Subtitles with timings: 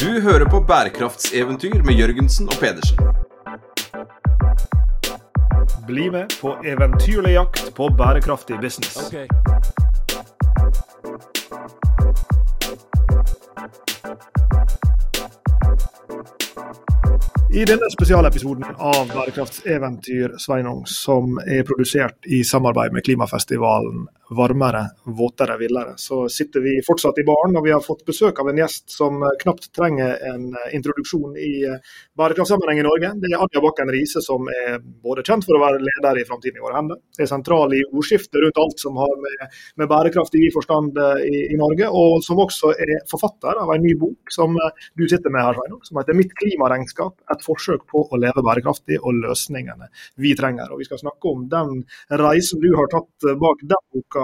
[0.00, 2.98] Du hører på bærekraftseventyr med Jørgensen og Pedersen.
[5.86, 9.10] Bli med på eventyrlig jakt på bærekraftig business.
[17.54, 25.56] I denne spesialepisoden av Bærekraftseventyr Sveinung, som er produsert i samarbeid med klimafestivalen Varmere, våtere,
[25.56, 28.90] villere, så sitter vi fortsatt i baren, og vi har fått besøk av en gjest
[28.92, 31.52] som knapt trenger en introduksjon i
[32.18, 33.12] bærekraftsammenheng i Norge.
[33.22, 36.60] Det er Anja Bakken Riise, som er både kjent for å være leder i Framtiden
[36.60, 40.50] i våre hender, er sentral i ordskiftet rundt alt som har med, med bærekraft i
[40.52, 45.06] forstand i, i, Norge, og som også er forfatter av en ny bok som du
[45.08, 47.16] sitter med her, Sveinung, som heter 'Mitt klimaregnskap'.
[47.32, 50.68] Et forsøk på å leve bærekraftig og løsningene vi trenger.
[50.72, 54.17] Og Vi skal snakke om den reisen du har tatt bak den boka,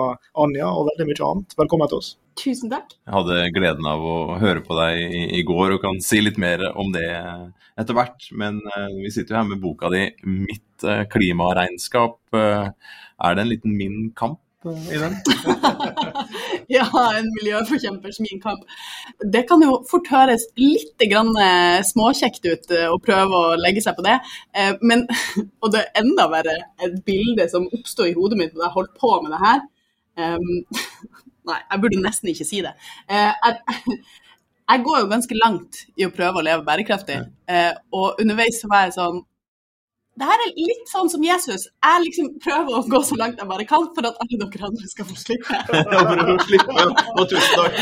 [0.44, 1.56] Anja, og veldig mye annet.
[1.58, 2.14] Velkommen til oss.
[2.40, 2.96] Tusen takk.
[3.06, 6.40] Jeg hadde gleden av å høre på deg i, i går og kan si litt
[6.40, 7.06] mer om det
[7.80, 8.30] etter hvert.
[8.36, 12.18] Men uh, vi sitter jo her med boka di 'Mitt uh, klimaregnskap'.
[12.34, 12.70] Uh,
[13.24, 15.16] er det en liten min kamp i den?
[16.76, 16.86] ja,
[17.18, 18.62] en miljøforkjempers min kamp.
[19.20, 21.34] Det kan jo fort høres litt grann
[21.84, 24.16] småkjekt ut å prøve å legge seg på det.
[24.80, 25.04] Men,
[25.62, 28.96] og det er enda verre et bilde som oppsto i hodet mitt da jeg holdt
[29.04, 29.60] på med det her.
[31.48, 32.74] nei, jeg burde nesten ikke si det.
[33.10, 33.60] Jeg,
[34.72, 37.20] jeg går jo ganske langt i å prøve å leve bærekraftig,
[37.94, 39.22] og underveis så var jeg sånn
[40.14, 41.64] det her er litt sånn som Jesus.
[41.82, 44.86] Jeg liksom prøver å gå så langt jeg bare kan for at alle dere andre
[44.86, 45.58] skal få slippe.
[46.46, 46.84] slippe,
[47.18, 47.74] og tusen takk.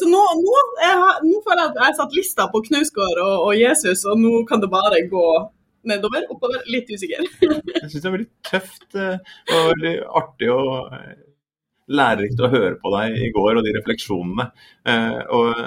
[0.00, 0.96] så nå, nå, jeg,
[1.28, 4.42] nå føler jeg at jeg har satt lista på Knausgård og, og, Jesus, og nå
[4.50, 5.26] kan det bare gå
[5.88, 6.64] nedover, oppover.
[6.70, 7.24] Litt usikker.
[7.44, 10.94] jeg syns det er veldig tøft og veldig artig og
[11.90, 14.50] lærerikt å høre på deg i går og de refleksjonene.
[15.34, 15.64] og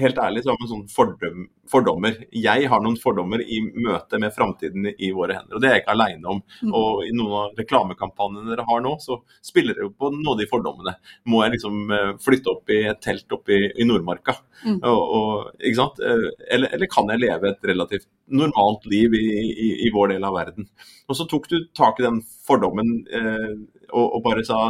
[0.00, 2.16] helt ærlig så har man sånne fordom, fordommer.
[2.34, 5.84] Jeg har noen fordommer i møte med framtiden i våre hender, og det er jeg
[5.84, 6.42] ikke aleine om.
[6.64, 6.74] Mm.
[6.76, 10.40] Og i noen av reklamekampanjene dere har nå, så spiller dere jo på noen av
[10.40, 10.96] de fordommene.
[11.30, 14.36] Må jeg liksom eh, flytte opp i et telt oppe i, i Nordmarka?
[14.64, 14.78] Mm.
[14.78, 16.02] Og, og, ikke sant?
[16.04, 20.26] Eh, eller, eller, kan jeg leve et relativt normalt liv i, i, i, vår del
[20.26, 20.68] av verden?
[21.08, 23.50] Og så tok du tak i den fordommen eh,
[23.90, 24.60] og, og bare sa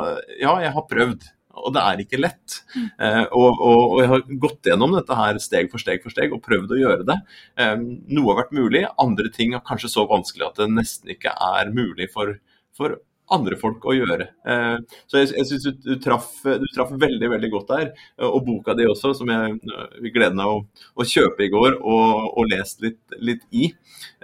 [0.41, 1.29] ja, jeg har prøvd
[1.59, 2.61] og det er ikke lett.
[2.77, 6.35] Eh, og, og, og, jeg har gått gjennom dette her steg for steg for steg
[6.35, 7.19] og prøvd å gjøre det.
[7.61, 7.77] Eh,
[8.15, 11.73] noe har vært mulig, andre ting er kanskje så vanskelig at det nesten ikke er
[11.75, 12.37] mulig for,
[12.77, 13.01] for
[13.35, 14.27] andre folk å gjøre.
[14.47, 14.77] Eh,
[15.11, 17.93] så jeg, jeg syns du, du, du, traff, veldig veldig godt der.
[18.29, 19.59] Og boka di også, som jeg
[20.01, 20.65] fikk gleden av å,
[20.97, 23.71] å, kjøpe i går og, og lest litt, litt i.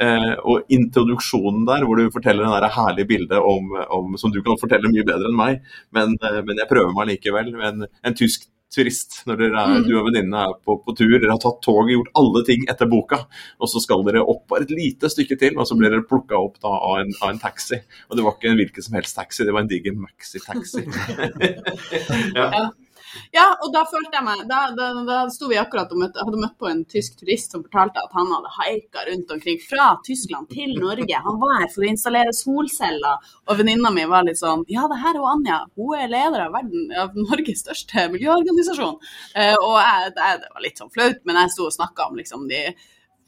[0.03, 4.61] Eh, og introduksjonen der, hvor du forteller det herlige bildet om, om, som du kan
[4.61, 5.63] fortelle mye bedre enn meg,
[5.97, 7.55] men, eh, men jeg prøver meg likevel.
[7.71, 9.85] En, en tysk turist når er, mm.
[9.87, 11.15] du og venninnene er på, på, tur.
[11.17, 13.23] Dere har tatt toget, gjort alle ting etter boka,
[13.61, 16.39] og så skal dere opp bare et lite stykke til, og så blir dere plukka
[16.39, 17.81] opp da, av, en, av, en, taxi.
[18.11, 20.87] Og det var ikke en hvilken som helst taxi, det var en diger maxi-taxi.
[22.39, 22.67] ja.
[23.35, 26.41] Ja, og da følte jeg meg Da, da, da sto vi akkurat og møtte, hadde
[26.41, 30.51] møtt på en tysk turist som fortalte at han hadde haika rundt omkring fra Tyskland
[30.53, 31.23] til Norge.
[31.29, 35.01] Han var her for å installere solceller, og venninna mi var litt sånn Ja, det
[35.03, 35.63] her er Anja.
[35.79, 38.99] Hun er leder av, verden, av Norges største miljøorganisasjon.
[39.37, 42.21] Uh, og jeg, det, det, var litt sånn flaut, men jeg sto og snakka om
[42.21, 42.69] liksom de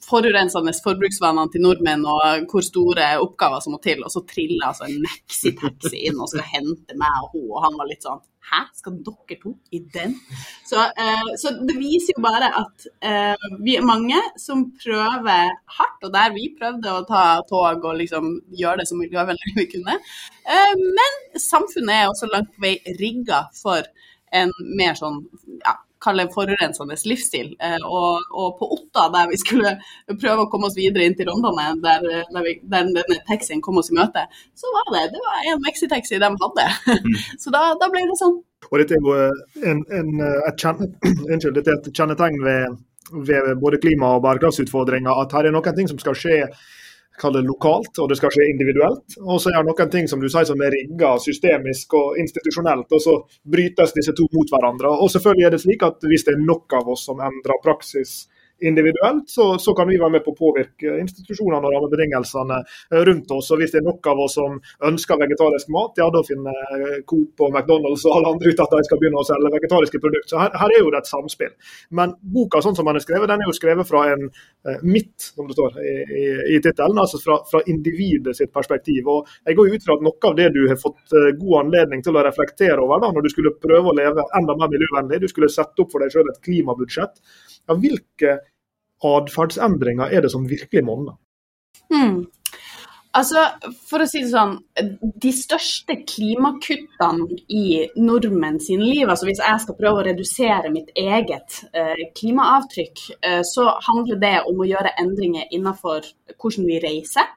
[0.08, 4.86] forurensende forbruksvanene til nordmenn og hvor store oppgaver som må til, og så triller altså
[4.86, 8.60] en maxitaxi inn og skal hente meg og hun, og han var litt sånn Hæ,
[8.78, 10.14] skal dere to i den?
[10.66, 16.06] Så, eh, så det viser jo bare at eh, vi er mange som prøver hardt,
[16.06, 19.98] og der vi prøvde å ta tog og liksom gjøre det så miljøvennlig vi kunne.
[20.48, 23.84] Eh, men samfunnet er også langt på vei rigga for
[24.32, 25.22] en mer sånn
[25.64, 27.52] ja, kalle forurensende livsstil.
[27.60, 29.74] Eh, og, og, på Otta, der vi skulle
[30.08, 33.80] prøve å komme oss videre inn til Rondane, der, der, vi, der denne taxien kom
[33.80, 34.26] oss i møte,
[34.58, 36.68] så var det det var en Mexitaxi de hadde.
[36.88, 37.18] Mm.
[37.42, 38.40] så da, da, ble det sånn.
[38.68, 39.16] Og dette er jo
[39.70, 40.10] en, en,
[41.58, 42.80] dette er et kjennetegn ved,
[43.28, 46.42] ved både klima- og bærekraftsutfordringer at her er noen ting som skal skje
[47.20, 49.18] kall det lokalt, og det skal skje individuelt.
[49.24, 52.88] Og så er det noen ting som du sier som er rigga systemisk og institusjonelt,
[52.94, 53.16] og så
[53.56, 54.94] brytes disse to mot hverandre.
[55.02, 58.20] Og selvfølgelig er det slik at hvis det er nok av oss som endrer praksis
[58.60, 62.60] individuelt, så, så, kan vi være med på å påvirke institusjonene og rammebetingelsene
[63.08, 63.50] rundt oss.
[63.54, 64.58] og Hvis det er nok av oss som
[64.88, 68.82] ønsker vegetarisk mat, ja da finner Coop og McDonald's og alle andre ut at de
[68.86, 70.30] skal begynne å selge vegetariske produkter.
[70.34, 71.54] Så her, her, er jo det et samspill.
[71.94, 74.28] Men boka sånn som den er skrevet, den er jo skrevet fra en
[74.82, 76.24] mitt, midt, som det står i, i,
[76.56, 79.08] i tittelen, altså fra, fra individet sitt perspektiv.
[79.08, 82.02] Og Jeg går ut fra at noe av det du har fått uh, god anledning
[82.04, 85.28] til å reflektere over da, når du skulle prøve å leve enda mer miljøvennlig, du
[85.30, 87.20] skulle sette opp for deg selv et klimabudsjett.
[87.68, 88.38] Ja, hvilke
[89.04, 91.16] atferdsendringer er det som virkelig monner?
[91.92, 92.26] Hmm.
[93.16, 93.40] Altså,
[93.88, 94.58] for å si det sånn,
[95.22, 100.92] De største klimakuttene i nordmenn sine liv, altså hvis jeg skal prøve å redusere mitt
[100.94, 106.06] eget eh, klimaavtrykk, eh, så handler det om å gjøre endringer innenfor
[106.36, 107.32] hvordan vi reiser,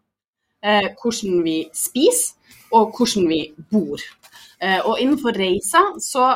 [0.62, 2.36] eh, hvordan vi spiser
[2.76, 3.42] og hvordan vi
[3.72, 4.04] bor.
[4.62, 6.36] Eh, og innenfor reiser så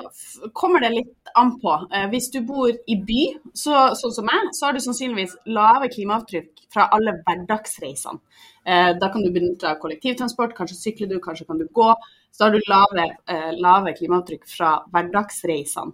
[0.57, 1.73] kommer det litt an på.
[1.93, 3.21] Eh, hvis du bor i by,
[3.53, 8.21] så, sånn som meg, så har du sannsynligvis lave klimaavtrykk fra alle hverdagsreisene.
[8.65, 11.91] Eh, da kan du benytte kollektivtransport, kanskje sykler du, kanskje kan du gå.
[12.35, 13.03] Så har du lave,
[13.63, 15.93] lave klimaavtrykk fra hverdagsreisene.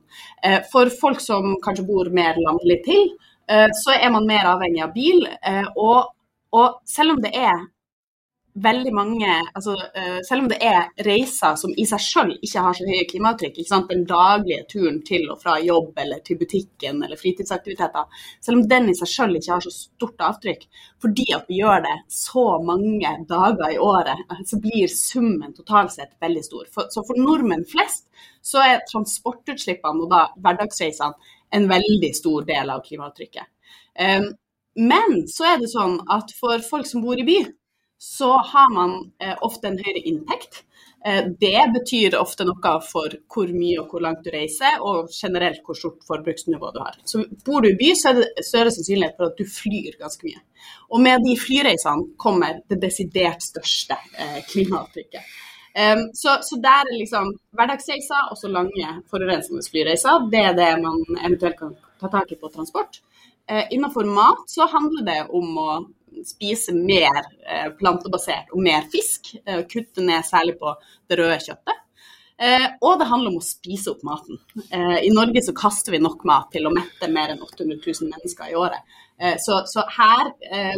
[0.71, 3.11] For folk som kanskje bor mer landlig til,
[3.77, 5.21] så er man mer avhengig av bil.
[5.75, 6.09] Og,
[6.57, 7.61] og selv om det er
[8.53, 12.75] veldig mange altså, uh, Selv om det er reiser som i seg selv ikke har
[12.77, 13.59] så høye klimaavtrykk,
[13.89, 18.89] den daglige turen til og fra jobb eller til butikken eller fritidsaktiviteter, selv om den
[18.91, 20.67] i seg selv ikke har så stort avtrykk,
[21.01, 26.15] fordi at vi gjør det så mange dager i året, så blir summen totalt sett
[26.21, 26.67] veldig stor.
[26.73, 28.07] For, så for nordmenn flest
[28.45, 33.47] så er transportutslippene og da hverdagsreisene en veldig stor del av klimaavtrykket.
[33.99, 34.31] Um,
[34.79, 37.39] men så er det sånn at for folk som bor i by,
[38.03, 40.63] så har man eh, ofte en høyere inntekt.
[41.05, 45.61] Eh, det betyr ofte noe for hvor mye og hvor langt du reiser, og generelt
[45.67, 46.97] hvor stort forbruksnivå du har.
[47.05, 50.25] Så Bor du i by, så er det større sannsynlighet for at du flyr ganske
[50.25, 50.41] mye.
[50.89, 55.37] Og med de flyreisene kommer det desidert største eh, klimaavtrykket.
[55.71, 60.97] Så, så, der er liksom hverdagsreiser og så lange forurensende flyreiser, det er det man
[61.13, 62.99] eventuelt kan ta tak i på transport.
[63.47, 65.69] Innenfor mat så handler det om å
[66.25, 69.33] spise mer eh, plantebasert og mer fisk.
[69.45, 70.73] Eh, kutte ned særlig på
[71.09, 71.79] det røde kjøttet.
[72.41, 74.39] Eh, og det handler om å spise opp maten.
[74.73, 78.49] I Norge så kaster vi nok mat til å mette mer enn 800 000 mennesker
[78.49, 78.97] i året.
[79.37, 80.31] Så, så her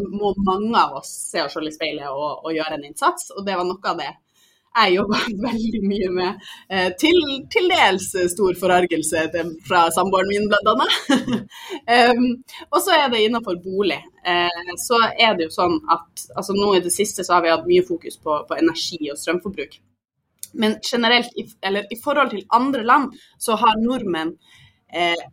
[0.04, 3.30] må mange av oss se oss selv i speilet og, og gjøre en innsats.
[3.38, 4.10] Og det var noe av det
[4.74, 6.50] jeg jobba veldig mye med.
[6.70, 7.20] Eh, til,
[7.54, 9.28] til dels stor forargelse
[9.68, 10.74] fra samboeren min, bl.a.
[12.14, 12.28] um,
[12.74, 14.02] og så er det innenfor bolig.
[14.24, 17.54] Uh, så er det jo sånn at altså nå i det siste så har vi
[17.54, 19.80] hatt mye fokus på, på energi og strømforbruk.
[20.54, 21.32] Men generelt,
[21.66, 24.36] eller i forhold til andre land, så har nordmenn
[24.94, 25.24] eh,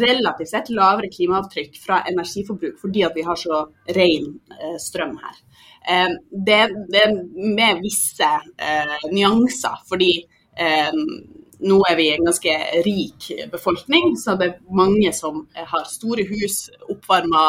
[0.00, 3.66] relativt sett lavere klimaavtrykk fra energiforbruk fordi at vi har så
[3.98, 5.42] ren eh, strøm her.
[5.80, 6.58] Det,
[6.92, 7.14] det, er
[7.56, 8.26] med visse
[8.60, 10.10] eh, nyanser, fordi
[11.60, 12.54] nå er vi en ganske
[12.84, 17.44] rik befolkning, så det er mange som har store hus, oppvarma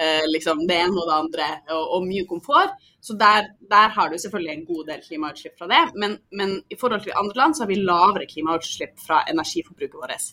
[0.00, 2.74] eh, liksom det ene og det andre, og, og mye komfort.
[3.04, 5.82] Så der, der, har du selvfølgelig en god del klimautslipp fra det.
[6.00, 10.30] Men, men, i forhold til andre land så har vi lavere klimautslipp fra energiforbruket vårt.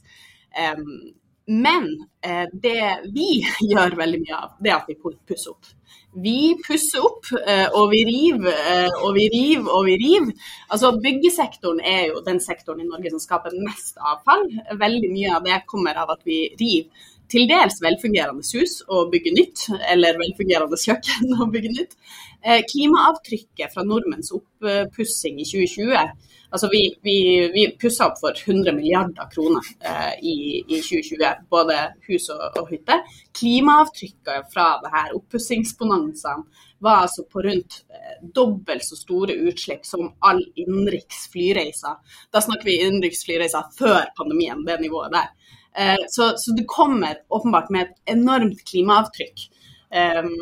[0.56, 1.12] Um,
[1.48, 1.88] men
[2.26, 3.30] eh, det vi
[3.72, 5.72] gjør veldig mye av, det er at vi pusser opp.
[6.12, 10.34] Vi pusser opp, eh, og vi river eh, og vi river og vi river.
[10.68, 14.44] Altså Byggesektoren er jo den sektoren i Norge som skaper mest avfall.
[14.82, 19.34] Veldig mye av det kommer av at vi river til dels velfungerende hus og bygge
[19.38, 21.96] nytt, eller velfungerende kjøkken og bygge nytt.
[22.42, 27.18] Eh, klimaavtrykket fra nordmenns oppussing i 2020 Altså vi, vi,
[27.54, 30.34] vi pussa opp for 100 milliarder kroner eh, i,
[30.68, 31.78] i, 2020, både
[32.10, 32.98] hus og, og hytte.
[33.40, 36.44] Klimaavtrykket fra det oppussingsbonanzaen
[36.84, 42.02] var altså på rundt eh, dobbelt så store utslipp som all innenriks flyreiser.
[42.34, 45.32] Da snakker vi innenriks flyreiser før pandemien, det nivået der.
[45.78, 49.48] Eh, så, så det kommer åpenbart med et enormt klimaavtrykk.
[49.92, 50.36] Um,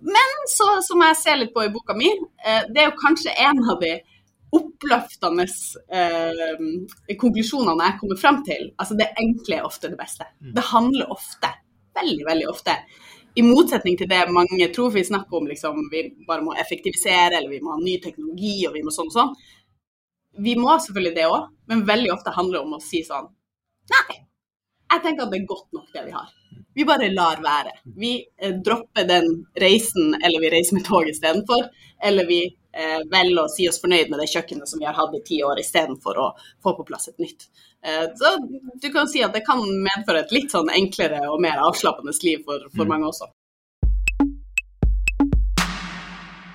[0.00, 3.34] men så, som jeg ser litt på i boka mi, uh, det er jo kanskje
[3.44, 3.90] en av de
[4.56, 5.44] oppløftende
[5.92, 8.70] eh, konklusjonene jeg kommer frem til.
[8.80, 10.24] Altså det enkle er ofte det beste.
[10.40, 10.52] Mm.
[10.56, 11.50] Det handler ofte,
[11.98, 12.76] veldig, veldig ofte,
[13.36, 17.52] i motsetning til det mange tror vi snakker om, liksom, vi bare må effektivisere, eller
[17.52, 19.34] vi må ha ny teknologi, og vi må sånn og sånn.
[20.46, 23.28] Vi må selvfølgelig det òg, men veldig ofte handler det om å si sånn
[23.86, 24.16] Nei,
[24.92, 26.28] Jeg tenker at det er godt nok det vi har.
[26.76, 27.72] Vi bare lar være.
[27.96, 28.12] Vi
[28.42, 31.68] eh, dropper den reisen, eller vi reiser med tog istedenfor.
[32.04, 35.16] Eller vi eh, velger å si oss fornøyd med det kjøkkenet som vi har hatt
[35.16, 36.28] i ti år, istedenfor å
[36.62, 37.48] få på plass et nytt.
[37.86, 38.34] Eh, så
[38.82, 42.44] du kan si at det kan medføre et litt sånn enklere og mer avslappende liv
[42.44, 42.92] for, for mm.
[42.92, 43.30] mange også.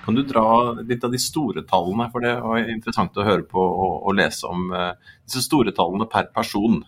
[0.02, 0.44] Kan du dra
[0.80, 4.48] litt av de store tallene, for det var interessant å høre på og, og lese
[4.50, 4.94] om uh,
[5.26, 6.80] disse store tallene per person.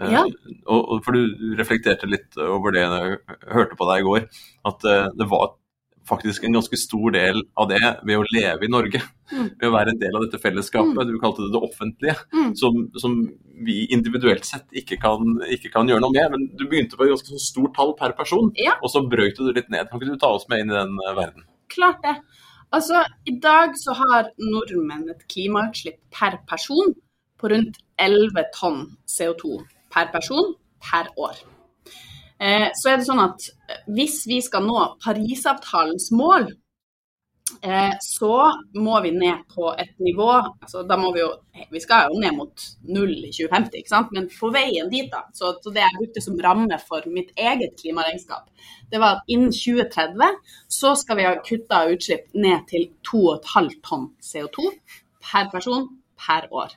[0.00, 0.24] Uh, ja.
[0.66, 3.20] og, for du reflekterte litt over det jeg
[3.54, 4.26] hørte på deg i går,
[4.72, 5.54] at uh, det var
[6.06, 9.00] faktisk en ganske stor del av det ved å leve i Norge.
[9.32, 9.48] Mm.
[9.58, 11.10] Ved å være en del av dette fellesskapet, mm.
[11.10, 12.52] du kalte det det offentlige, mm.
[12.60, 13.18] som, som,
[13.66, 16.34] vi individuelt sett ikke kan, ikke kan, gjøre noe med.
[16.34, 18.76] Men du begynte på et ganske sånn stort tall per person, ja.
[18.82, 19.88] og så brøyt du litt ned.
[19.90, 21.46] Kan ikke du ta oss med inn i den verden?
[21.72, 22.18] Klart det.
[22.76, 26.92] Altså, I dag så har nordmenn et klimautslipp per person
[27.40, 30.52] på rundt 11 tonn CO2 per person
[30.84, 31.38] per år.
[32.36, 33.48] Eh, så er det sånn at
[33.96, 36.65] hvis vi skal nå Parisavtalens mål, Eh,
[38.02, 41.28] så må vi ned på et nivå altså da må Vi jo,
[41.70, 44.10] vi skal jo ned mot null i 2050, ikke sant?
[44.12, 47.78] men på veien dit, da, så, så det jeg brukte som ramme for mitt eget
[47.80, 48.50] klimaregnskap,
[48.90, 50.40] det var at innen 2030
[50.78, 54.66] så skal vi ha kutta utslipp ned til 2,5 tonn CO2
[55.22, 55.88] per person
[56.26, 56.74] per år.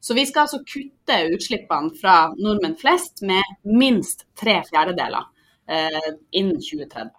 [0.00, 5.26] Så vi skal altså kutte utslippene fra nordmenn flest med minst tre fjerdedeler
[5.68, 7.12] eh, innen 2030.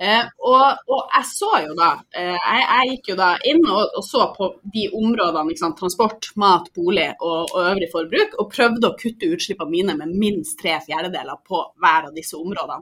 [0.00, 3.98] Eh, og, og, jeg så jo da eh, jeg, jeg, gikk jo da inn og,
[4.00, 8.88] og så på de områdene sant, transport, mat, bolig og, og, øvrig forbruk, og prøvde
[8.88, 12.80] å kutte utslippene mine med minst tre fjerdedeler på hver av disse områdene.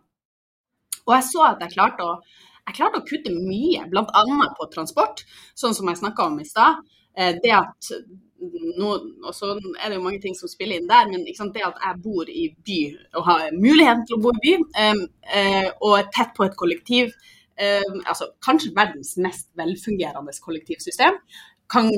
[1.08, 2.14] Og jeg så at jeg klarte å,
[2.68, 4.24] jeg klarte å kutte mye, bl.a.
[4.54, 5.24] på transport,
[5.58, 6.84] sånn som jeg snakka om i stad.
[7.18, 7.92] Eh, det at
[8.38, 8.90] nå,
[9.24, 12.02] og så er det jo mange ting som spiller inn der, men det at jeg
[12.04, 12.78] bor i by
[13.18, 14.54] og har muligheten til å bo i by,
[14.84, 15.02] um,
[15.32, 17.10] uh, og er tett på et kollektiv,
[17.58, 21.18] um, altså kanskje verdens mest velfungerende kollektivsystem,
[21.72, 21.90] kan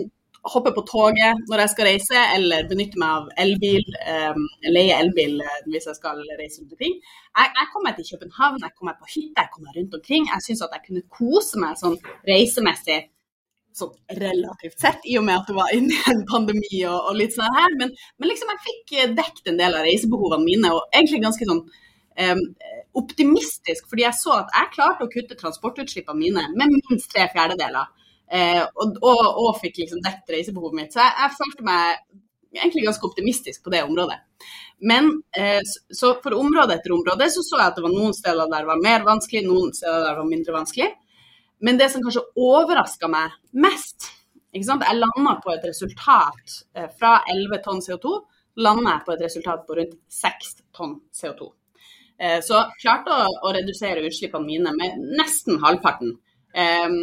[0.48, 3.84] hoppe på toget når jeg skal reise, eller benytte meg av elbil,
[4.16, 6.96] um, leie elbil uh, hvis jeg skal reise rundt omkring.
[7.36, 10.28] Jeg, jeg kommer til København, jeg kommer på hytte, jeg kommer rundt omkring.
[10.32, 13.02] Jeg syns at jeg kunne kose meg sånn reisemessig
[13.76, 17.36] sånn relativt sett, i og med at det var inni en pandemi og, og litt
[17.36, 17.76] sånn her.
[17.80, 21.48] Men, men, liksom jeg fikk eh, dekket en del av reisebehovene mine, og egentlig ganske
[21.48, 22.42] sånn um,
[23.00, 27.92] optimistisk, fordi jeg så at jeg klarte å kutte transportutslippene mine med minst tre fjerdedeler.
[28.30, 30.92] Uh, og, og, og, fikk liksom dekket reisebehovet mitt.
[30.94, 34.20] Så jeg, jeg, følte meg egentlig ganske optimistisk på det området.
[34.86, 38.50] Men uh, så for område etter område så så jeg at det var noen steder
[38.50, 40.90] der det var mer vanskelig, noen steder der det var mindre vanskelig.
[41.60, 44.10] Men det som kanskje overraska meg mest
[44.50, 48.16] Jeg landa på et resultat eh, fra 11 tonn CO2
[48.58, 51.50] landa jeg på et resultat på rundt 6 tonn CO2.
[52.20, 56.16] Eh, så klarte å, å redusere utslippene mine med nesten halvparten.
[56.50, 56.96] Eh,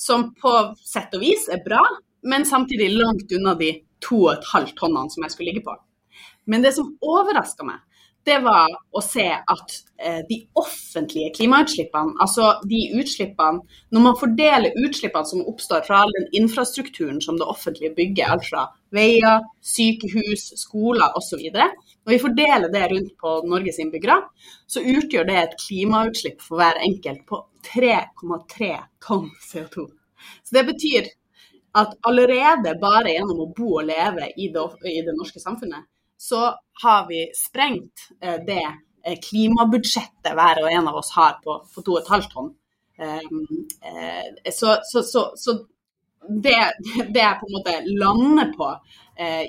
[0.00, 1.80] som på sett og vis er bra,
[2.26, 3.72] men samtidig langt unna de
[4.04, 5.76] 2,5 tonnene som jeg skulle ligge på.
[6.50, 7.80] Men det som overraska meg,
[8.28, 13.62] det var å se at eh, de offentlige klimautslippene, altså de utslippene
[13.94, 18.48] Når man fordeler utslippene som oppstår fra all den infrastrukturen som det offentlige bygger, alt
[18.48, 21.46] fra veier, sykehus, skoler osv.
[21.54, 24.18] Når vi fordeler det rundt på Norges innbyggere,
[24.66, 27.40] så utgjør det et klimautslipp for hver enkelt på
[27.72, 28.74] 3,3
[29.06, 29.86] tonn CO2.
[30.44, 31.08] Så det betyr
[31.80, 35.86] at allerede bare gjennom å bo og leve i det, i det norske samfunnet,
[36.20, 38.66] så har vi sprengt eh, det
[39.06, 42.50] eh, klimabudsjettet hver og en av oss har på, på 2,5 tonn.
[43.00, 45.54] Eh, så, så, så, så
[46.28, 46.58] det,
[47.14, 48.74] det, jeg på en måte lander på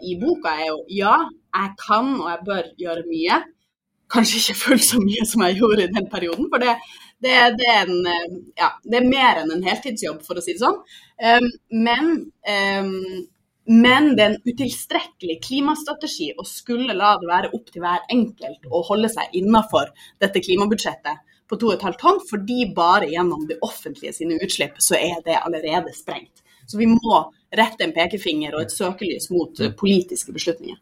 [0.03, 1.13] i boka, er jo ja,
[1.55, 3.37] jeg kan og jeg bør gjøre mye.
[4.11, 6.73] Kanskje ikke fullt så mye som jeg gjorde i den perioden, for det,
[7.23, 10.63] det, det, er, en, ja, det er, mer enn en heltidsjobb, for å si det
[10.63, 10.81] sånn.
[11.87, 12.11] Men
[13.69, 18.65] men det er en utilstrekkelig klimastrategi å skulle la det være opp til hver enkelt
[18.69, 19.91] å holde seg innafor
[20.23, 25.37] dette klimabudsjettet på 2,5 tonn, fordi bare gjennom det offentlige sine utslipp så er det
[25.41, 26.41] allerede sprengt.
[26.65, 27.17] Så vi må
[27.51, 30.79] rette en pekefinger og et søkelys mot politiske beslutninger.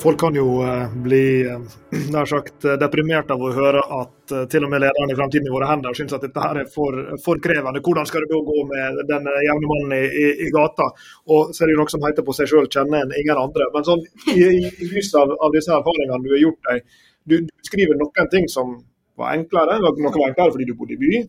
[0.00, 1.60] Folk kan jo eh, bli eh,
[2.14, 5.52] nær sagt eh, deprimert av å høre at til og med lederen i Fremtiden i
[5.52, 7.82] våre hender syns at dette her er for, for, krevende.
[7.84, 10.86] Hvordan skal det da gå med den jevne mannen i, i, i, gata?
[11.34, 13.68] Og så er det jo noe som heter på seg sjøl 'kjenne en ingen andre'.
[13.74, 17.68] Men sånn, i, i lys av, av, disse erfaringene du har gjort deg, du, du
[17.68, 18.78] skriver noen ting som
[19.20, 19.80] var enklere.
[19.82, 21.22] Noe var enklere fordi du bodde i by.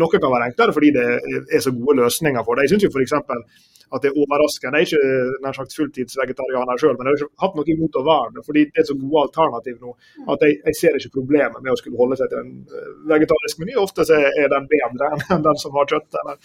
[0.00, 2.66] Noe kan være enklere fordi det er så gode løsninger for det.
[2.66, 3.75] Jeg syns f.eks.
[3.94, 4.80] at det er overraskende.
[4.82, 8.32] Jeg er ikke sagt fulltidsvegetarianer sjøl, men jeg har ikke hatt noe imot å være
[8.34, 8.44] det.
[8.48, 9.94] Fordi det er så gode alternativ nå
[10.34, 13.62] at jeg, jeg ser ikke problemet med å skulle holde seg til en eh, vegetarisk
[13.62, 13.78] meny.
[13.82, 16.20] Ofte er den bedre enn den som har kjøtt.
[16.22, 16.42] eller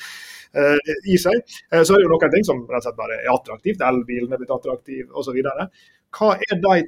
[0.52, 1.44] uh, i seg.
[1.74, 3.86] Uh, så er det noen ting som rett og slett bare er attraktivt.
[3.90, 5.38] Elbilen er blitt attraktiv osv.
[5.42, 6.80] Hva er de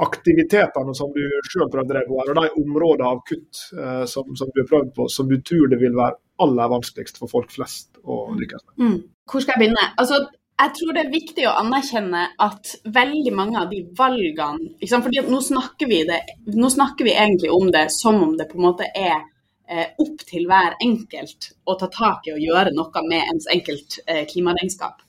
[0.00, 3.58] aktivitetene som du sjøl prøvde deg på, og de områdene av kutt
[4.08, 7.30] som, som, du har prøvd på, som du tror det vil være aller vanskeligst for
[7.30, 8.76] folk flest å lykkes med?
[8.84, 9.00] Mm.
[9.30, 9.88] Hvor skal jeg begynne?
[10.00, 10.20] Altså,
[10.60, 15.40] jeg tror det er viktig å anerkjenne at veldig mange av de valgene fordi nå
[15.44, 16.20] snakker, vi det,
[16.52, 19.22] nå snakker vi egentlig om det som om det på en måte er
[19.70, 24.00] eh, opp til hver enkelt å ta tak i og gjøre noe med ens enkelt
[24.06, 25.00] eh, klimaregnskap.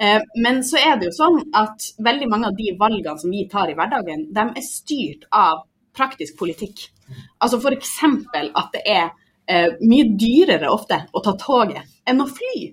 [0.00, 3.44] Eh, men så er det jo sånn at veldig mange av de valgene som vi
[3.50, 6.88] tar i hverdagen, de er styrt av praktisk politikk.
[7.44, 7.98] Altså F.eks.
[8.32, 9.12] at det er
[9.48, 12.64] eh, mye dyrere ofte å ta toget enn å fly.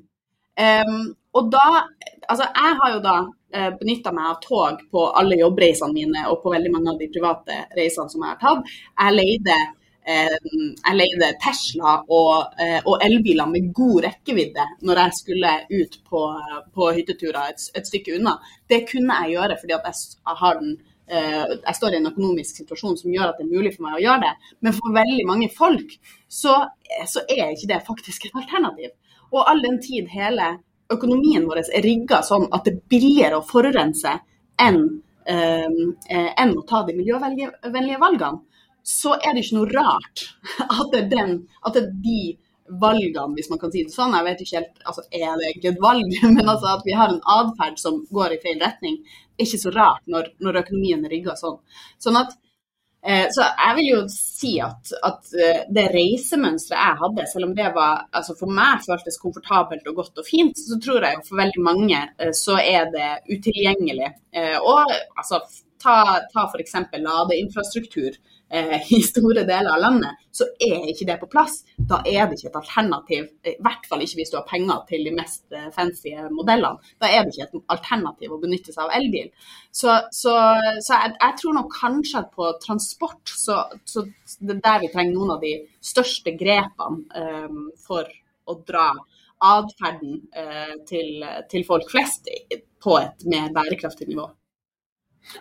[0.61, 1.85] Um, og da,
[2.27, 6.41] altså Jeg har jo da uh, benytta meg av tog på alle jobbreisene mine og
[6.43, 8.73] på veldig mange av de private reisene som jeg har tatt.
[8.99, 9.55] Jeg leide
[10.01, 10.37] Eh,
[10.81, 16.21] jeg leide Tesla og, eh, og, elbiler med god rekkevidde når jeg skulle ut på,
[16.73, 18.39] på hytteturer et, et, stykke unna.
[18.69, 22.61] Det kunne jeg gjøre fordi at jeg, har den, eh, jeg står i en økonomisk
[22.61, 24.51] situasjon som gjør at det er mulig for meg å gjøre det.
[24.63, 25.95] Men for veldig mange folk
[26.31, 26.55] så,
[27.09, 28.93] så er ikke det faktisk et alternativ.
[29.31, 30.53] Og all den tid hele
[30.91, 34.17] økonomien vår er rigga sånn at det er billigere å forurense
[34.59, 34.81] enn,
[35.27, 38.41] enn å ta de miljøvennlige valgene
[38.83, 40.23] så er det ikke noe rart
[40.63, 42.21] at det er, den, at det er de
[42.81, 44.15] valgene, hvis man kan si det sånn.
[44.15, 46.15] Jeg vet ikke helt, altså Er det egentlig et valg?
[46.37, 49.01] Men altså at vi har en atferd som går i feil retning,
[49.41, 51.59] er ikke så rart når, når økonomien er rigga sånn.
[52.01, 52.35] sånn at,
[53.05, 57.55] eh, så jeg vil jo si at, at eh, det reisemønsteret jeg hadde, selv om
[57.57, 61.25] det var, altså for meg føltes komfortabelt og godt og fint, så tror jeg jo
[61.29, 64.13] for veldig mange eh, så er det utilgjengelig.
[64.63, 65.41] Og altså,
[65.81, 65.95] ta,
[66.31, 66.77] ta f.eks.
[67.03, 68.15] ladeinfrastruktur
[68.97, 71.61] i store deler av landet, så er ikke det på plass.
[71.77, 75.05] Da er det ikke et alternativ, i hvert fall ikke hvis du har penger til
[75.07, 76.91] de mest eh, fancy modellene.
[77.01, 79.29] Da er det ikke et alternativ å benytte seg av elbil.
[79.71, 80.35] Så, så,
[80.83, 84.03] så jeg, jeg, tror nok kanskje at på transport så, så
[84.39, 88.09] det er der vi trenger noen av de største grepene eh, for
[88.51, 88.91] å dra
[89.41, 92.29] atferden eh, til, til folk flest
[92.81, 94.27] på et mer bærekraftig nivå.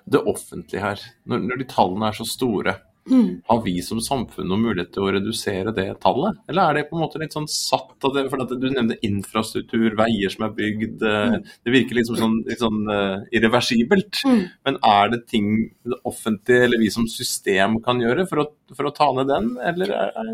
[0.05, 2.77] Det offentlige her, når, når de tallene er så store,
[3.09, 3.41] Mm.
[3.49, 6.41] Har vi som samfunn noen mulighet til å redusere det tallet?
[6.51, 9.95] Eller er det på en måte litt sånn satt av det, for Du nevner infrastruktur,
[9.99, 11.03] veier som er bygd.
[11.07, 11.49] Eh, mm.
[11.65, 14.23] Det virker liksom sånn, litt sånn uh, irreversibelt.
[14.27, 14.45] Mm.
[14.69, 15.51] Men er det ting
[15.87, 19.53] det offentlige eller vi som system kan gjøre for å, for å ta ned den,
[19.71, 20.33] eller er,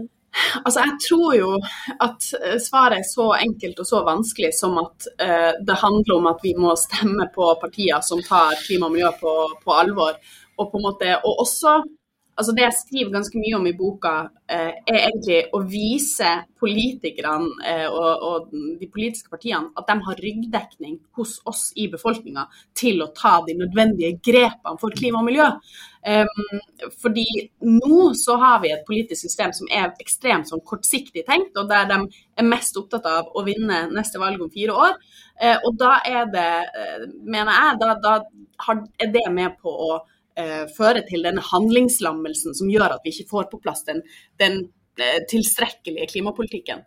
[0.64, 1.50] Altså, jeg tror jo
[2.05, 6.29] at eh, svaret er så enkelt og så vanskelig som at uh, det handler om
[6.29, 9.33] at vi må stemme på partier som tar klima og miljø på,
[9.64, 10.18] på alvor.
[10.57, 11.79] Og, på en måte, og også
[12.37, 14.14] altså Det jeg skriver ganske mye om i boka,
[14.49, 20.22] eh, er egentlig å vise politikerne eh, og, og, de politiske partiene at de har
[20.25, 22.46] ryggdekning hos oss i befolkninga
[22.77, 25.49] til å ta de nødvendige grepene for klima og miljø.
[26.07, 26.61] Um,
[27.03, 27.25] fordi
[27.66, 31.88] nå så har vi et politisk system som er ekstremt sånn kortsiktig tenkt, og der
[31.90, 31.96] de
[32.38, 35.01] er mest opptatt av å vinne neste valg om fire år.
[35.40, 38.14] Eh, og da er det, uh, mener jeg, da, da
[39.03, 40.12] er det med på å eh,
[40.77, 44.03] føre til denne handlingslammelsen som gjør at vi ikke får på plass den,
[44.42, 44.59] den
[45.01, 46.83] eh, tilstrekkelige klimapolitikken.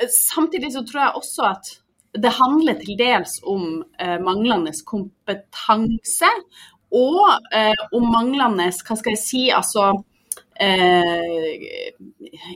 [0.00, 1.72] Eh, samtidig så tror jeg også at
[2.14, 6.30] det handler til dels om eh, manglende kompetanse
[6.94, 7.22] og
[7.54, 9.90] eh, om manglende, hva skal jeg si, altså
[10.60, 11.94] eh,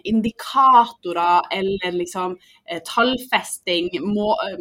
[0.04, 2.38] indikatorer eller liksom
[2.70, 4.58] eh, tallfesting, må, eh,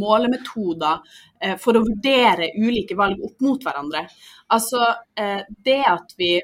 [0.00, 0.98] målemetoder,
[1.40, 4.06] eh, for å vurdere ulike valg opp mot hverandre.
[4.52, 4.82] Altså
[5.18, 6.34] eh, det at vi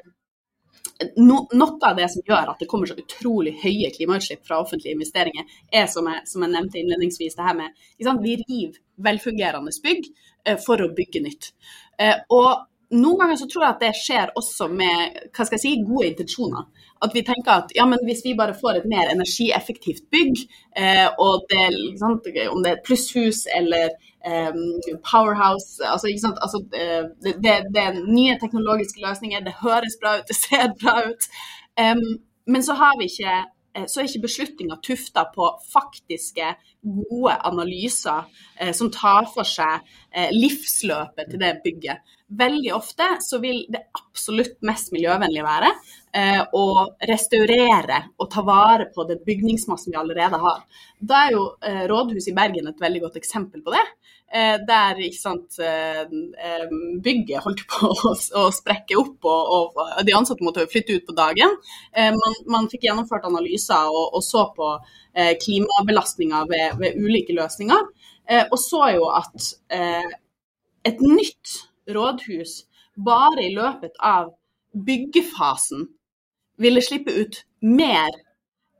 [1.17, 4.95] no, noe av det som gjør at det kommer så utrolig høye klimautslipp fra offentlige
[4.97, 10.09] investeringer, er som jeg, som jeg nevnte innledningsvis, det her med Vi river velfungerende bygg
[10.45, 11.53] eh, for å bygge nytt.
[12.31, 15.73] og noen ganger så tror jeg at det skjer også med hva skal jeg si,
[15.85, 16.67] gode intensjoner.
[17.05, 20.41] At vi tenker at ja, men hvis vi bare får et mer energieffektivt bygg,
[20.75, 21.67] eh, og det,
[22.01, 23.93] sant, om det er plusshus eller
[24.25, 24.57] eh,
[25.05, 30.27] powerhouse altså, altså eh, det, det, det, er nye teknologiske løsninger, det høres bra ut,
[30.27, 31.29] det ser bra ut.
[31.79, 33.37] Um, men så har vi ikke
[33.77, 38.23] eh, så er ikke beslutninga tufta på faktiske, gode analyser
[38.59, 42.15] eh, som tar for seg eh, livsløpet til det bygget.
[42.39, 45.71] Veldig ofte så vil det absolutt mest miljøvennlige være
[46.13, 46.65] eh, å
[47.09, 50.61] restaurere og ta vare på den bygningsmassen vi allerede har.
[50.99, 53.85] Da er jo eh, rådhuset i Bergen et veldig godt eksempel på det.
[54.29, 56.65] Eh, der ikke sant, eh, eh,
[57.01, 57.87] bygget holdt på
[58.37, 61.55] å, sprekke opp, og, og, de ansatte måtte flytte ut på dagen.
[61.97, 64.69] Man, man, fikk gjennomført analyser og, og så på
[65.41, 67.87] klimabelastninga ved, ved, ulike løsninger,
[68.45, 69.47] og så jo at
[70.87, 71.55] et nytt
[71.89, 72.53] rådhus
[73.01, 74.29] bare i løpet av
[74.77, 75.87] byggefasen
[76.61, 78.13] ville slippe ut mer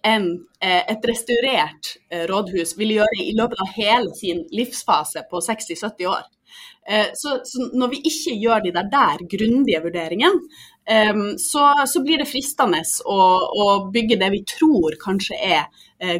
[0.05, 0.27] enn
[0.61, 6.09] eh, et restaurert eh, rådhus ville gjøre i løpet av hele sin livsfase på 60-70
[6.09, 6.27] år.
[6.89, 10.67] Eh, så, så, når vi ikke gjør de der, der grundige vurderingene,
[11.37, 13.17] så, så, blir det fristende å,
[13.61, 15.67] å, bygge det vi tror kanskje er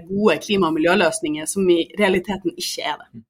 [0.06, 3.24] gode klima- og miljøløsninger, som i realiteten ikke er det.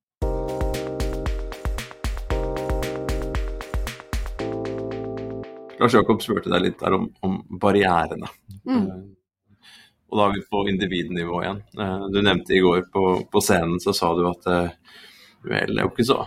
[5.80, 8.28] Lars Jakob spurte deg litt der om, om barrierene.
[8.68, 9.16] Mm.
[10.10, 11.64] Og da er vi på individnivå igjen.
[11.78, 14.96] Uh, du nevnte i går på, på, scenen, så sa du at uh,
[15.46, 16.24] vel, det er jo ikke så,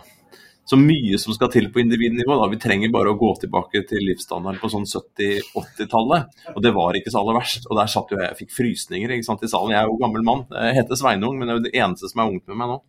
[0.68, 2.36] så mye som skal til på individnivå.
[2.38, 2.48] Da.
[2.52, 6.38] Vi trenger bare å gå tilbake til livsstandarden på sånn 70-80-tallet.
[6.54, 7.66] Og det var ikke så aller verst.
[7.68, 9.74] Og der satt jo jeg, jeg fikk frysninger sant, i salen.
[9.74, 10.46] Jeg er jo gammel mann.
[10.54, 12.80] Jeg heter Sveinung, men det er jo det eneste som er ungt med meg nå.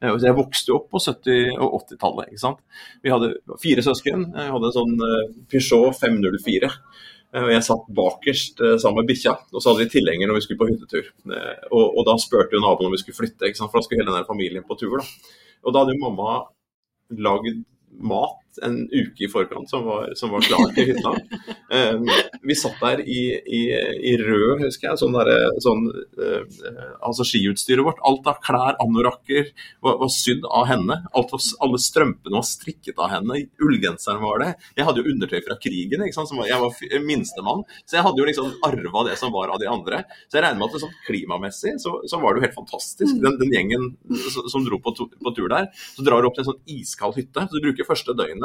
[0.00, 2.32] Eh, jeg vokste jo opp på 70- og 80-tallet.
[2.32, 2.60] ikke sant?
[3.04, 4.26] Vi hadde fire søsken.
[4.32, 6.72] Jeg hadde en sånn eh, Peugeot 504.
[7.34, 10.46] Eh, og Jeg satt bakerst sammen med bikkja, og så hadde vi tilhenger når vi
[10.46, 11.10] skulle på hyttetur.
[11.70, 14.28] Og, og da spurte jo naboen om vi skulle flytte, for da skulle hele denne
[14.28, 14.98] familien på tur.
[14.98, 15.36] da.
[15.64, 16.40] Og da hadde jo mamma
[17.10, 17.64] lagd
[18.00, 21.12] mat en uke i forkant som var, som var klar til hytta.
[21.70, 22.06] Um,
[22.48, 23.60] vi satt der i, i,
[24.10, 25.30] i rød, husker jeg, sånn, der,
[25.62, 26.60] sånn uh,
[27.06, 28.02] altså skiutstyret vårt.
[28.06, 29.52] Alt av klær, anorakker,
[29.84, 30.98] var, var sydd av henne.
[31.14, 33.44] Var, alle strømpene var strikket av henne.
[33.62, 34.50] Ullgenseren var det.
[34.78, 36.04] Jeg hadde jo undertøy fra krigen?
[36.04, 37.64] Var, jeg var minstemann.
[37.84, 40.02] Så jeg hadde jo liksom arva det som var av de andre.
[40.28, 43.16] Så jeg regner med at det sånn klimamessig så, så var det jo helt fantastisk.
[43.22, 43.90] Den, den gjengen
[44.50, 47.46] som dro på, på, tur der, så drar du opp til en sånn iskald hytte.
[47.46, 48.39] så du bruker første døgnet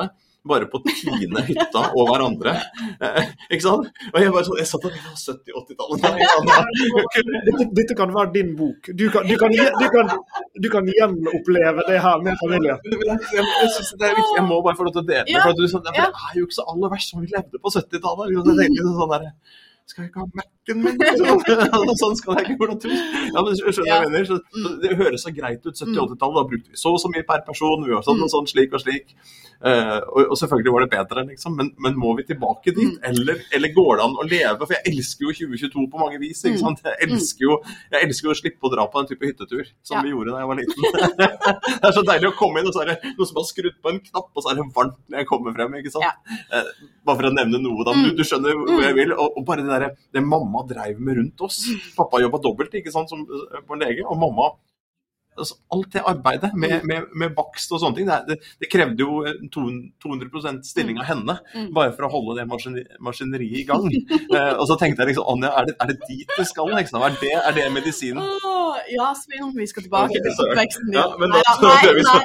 [0.45, 2.53] bare på tine hytta og hverandre.
[3.01, 3.89] Eh, ikke sant?
[4.11, 5.99] Og jeg bare sånn, jeg satt på 70-80-tallet.
[7.47, 8.91] Dette, dette, kan være din bok.
[8.93, 10.13] Du kan, du, kan, du, kan,
[10.61, 12.81] du kan, gjenoppleve det her med familien.
[12.85, 15.41] Jeg, jeg, jeg, det er jeg må bare få lov til å dele det.
[15.41, 18.35] For, for, det er jo ikke så aller verst som vi levde på 70-tallet.
[18.35, 19.31] Sånn
[19.85, 20.97] skal jeg ikke ha Mac-en min?
[21.75, 22.91] Altså, sånn skal jeg ikke hvordan tro.
[22.91, 24.29] Ja, men skjønner jeg mener.
[24.29, 25.75] Så, det høres så greit ut.
[25.75, 27.85] 70-80-tallet, da brukte vi så og så mye per person.
[27.85, 29.15] Vi var sånn og sånn, slik og slik.
[29.65, 31.55] Uh, og, og, selvfølgelig var det bedre, liksom.
[31.57, 32.97] Men, men må vi tilbake dit?
[33.07, 34.65] Eller, eller, går det an å leve?
[34.65, 36.43] For jeg elsker jo 2022 på mange vis.
[36.43, 36.83] ikke sant?
[36.85, 37.57] Jeg elsker jo,
[37.93, 40.03] jeg elsker jo å slippe å dra på den type hyttetur som ja.
[40.05, 40.89] vi gjorde da jeg var liten.
[41.81, 43.79] det er så deilig å komme inn, og så er det noen som har skrudd
[43.81, 45.79] på en knapp, og så er det varmt når jeg kommer frem.
[45.81, 46.05] ikke sant?
[46.05, 46.13] Ja.
[46.51, 47.95] Uh, bare for å nevne noe, da.
[48.05, 49.15] Du, du skjønner hvor jeg vil.
[49.15, 51.63] Og, og bare det der, det mamma dreiv med rundt oss.
[51.97, 54.53] Pappa jobba dobbelt ikke sant, som, på en lege, og mamma
[55.37, 56.87] altså, alt det arbeidet med, mm.
[56.89, 59.21] med, med, bakst og sånne ting, det, det, det krevde jo
[59.53, 61.71] 200 stilling av henne mm.
[61.75, 63.87] bare for å holde det maskineriet i gang.
[64.35, 66.71] eh, og så tenkte jeg liksom Anja, er det, er det dit det skal?
[66.75, 67.03] Liksom?
[67.05, 68.23] Er, det, er det medisinen?
[68.23, 70.99] Oh, ja, Svein, vi skal tilbake til oppveksten din.
[70.99, 72.23] Ja, men da tror vi skal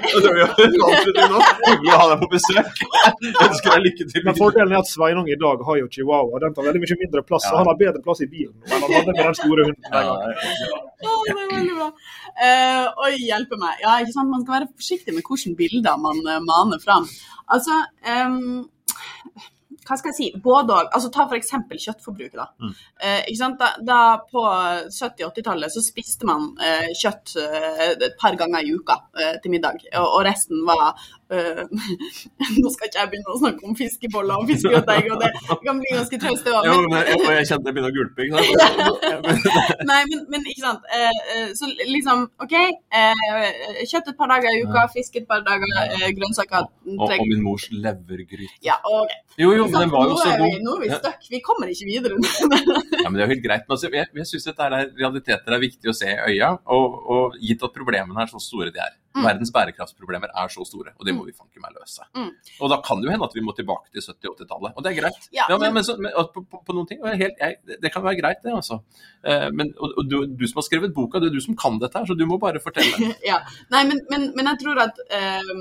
[1.30, 1.40] nå.
[1.66, 2.82] Hyggelig å ha deg på besøk.
[3.24, 4.26] Jeg ønsker deg lykke til.
[4.26, 6.42] Men Fordelen er at Sveinung i dag har jo chihuahua.
[6.44, 7.52] Den tar veldig mye mindre plass, ja.
[7.52, 9.90] så han har bedre plass i bilen enn han hadde med den store hunden.
[9.90, 11.88] Ja, ja, oh, det er veldig bra.
[12.40, 13.80] Uh, Oi, hjelpe meg.
[13.84, 14.32] Ja, ikke sant?
[14.32, 17.08] Man skal være forsiktig med hvilke bilder man uh, maner fram.
[17.50, 18.68] Altså, um,
[19.90, 20.90] hva skal jeg si, både og.
[20.94, 21.52] Altså, ta f.eks.
[21.84, 22.38] kjøttforbruket.
[22.38, 22.46] Da.
[22.62, 22.74] Mm.
[23.02, 24.44] Eh, da, da På
[24.86, 29.82] 70-80-tallet så spiste man eh, kjøtt eh, et par ganger i uka eh, til middag,
[29.96, 30.94] og, og resten var
[32.62, 35.30] nå skal ikke jeg begynne å snakke om fiskeboller og fiskegrateng, og det
[35.62, 36.68] kan bli ganske traust, Men...
[36.68, 37.06] Jo, Men...
[37.06, 39.84] Jeg, jeg kjente jeg begynner å gulpe, ikke sant.
[39.90, 40.88] Nei, men, men, ikke sant.
[40.90, 42.56] Uh, så liksom, OK.
[43.90, 45.74] Kjøtt et par dager i uka, fisk et par dager,
[46.18, 48.50] grønnsaker og, og, min mors levergryte.
[48.66, 49.14] Ja, ok.
[49.40, 50.56] Jo, jo, men den var jo så god.
[50.64, 51.28] Nå er vi stuck.
[51.30, 52.18] Vi kommer ikke videre.
[53.04, 53.66] ja, men Det er jo helt greit.
[53.66, 54.50] Men altså, jeg, jeg syns
[54.98, 58.74] realiteter er viktig å se i øya, og, og gitt at problemene er så store
[58.74, 59.24] de er Mm.
[59.26, 61.30] Verdens bærekraftsproblemer er så store, og det må mm.
[61.32, 62.04] vi fanke meg løse.
[62.14, 62.28] Mm.
[62.62, 64.98] Og da kan det jo hende at vi må tilbake til 70-80-tallet, og det er
[65.00, 65.26] greit.
[65.34, 68.04] Ja, men, ja, men, så, men på, på, på, noen ting, helt, jeg, Det kan
[68.04, 68.78] være greit, det, altså.
[69.26, 71.80] Eh, men, og, og du, du, som har skrevet boka, det er du som kan
[71.82, 73.10] dette her, så du må bare fortelle.
[73.30, 73.40] ja,
[73.74, 75.52] Nei, men, men, jeg tror at eh,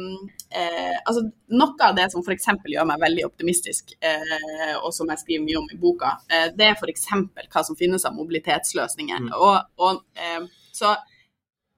[0.54, 2.52] eh, altså, Noe av det som f.eks.
[2.70, 6.70] gjør meg veldig optimistisk, eh, og som jeg skriver mye om i boka, eh, det
[6.70, 7.10] er f.eks.
[7.50, 9.26] hva som finnes av mobilitetsløsninger.
[9.26, 9.34] Mm.
[9.42, 10.94] Og, og eh, så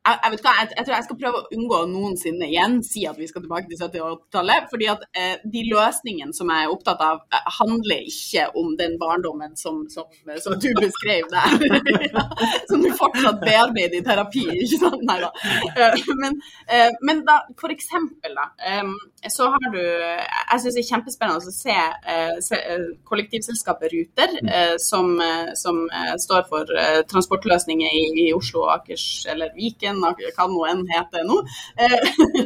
[0.02, 3.20] jeg, jeg, hva, jeg, jeg, tror jeg skal prøve å unngå noensinne igjen si at
[3.22, 7.20] vi skal tilbake til 78-tallet, fordi at eh, de løsningene som jeg er opptatt av,
[7.30, 10.10] eh, handler ikke om den barndommen som, som,
[10.42, 11.54] som du beskrev der.
[12.16, 12.26] ja,
[12.70, 15.06] som du fortsatt bearbeider i terapi, ikke sant?
[15.06, 15.30] Nei da.
[15.70, 18.48] Eh, men, eh, men da, for eksempel, da.
[18.72, 21.78] Eh, så har du Jeg syns det er kjempespennende å se,
[22.10, 22.58] eh, se
[23.06, 24.80] kollektivselskapet Ruter, mm.
[24.82, 25.14] som,
[25.58, 25.84] som
[26.22, 26.70] står for
[27.12, 31.40] transportløsninger i, i Oslo og Akers eller Viken Bergen, hva nå enn heter nå.
[31.76, 31.98] Eh,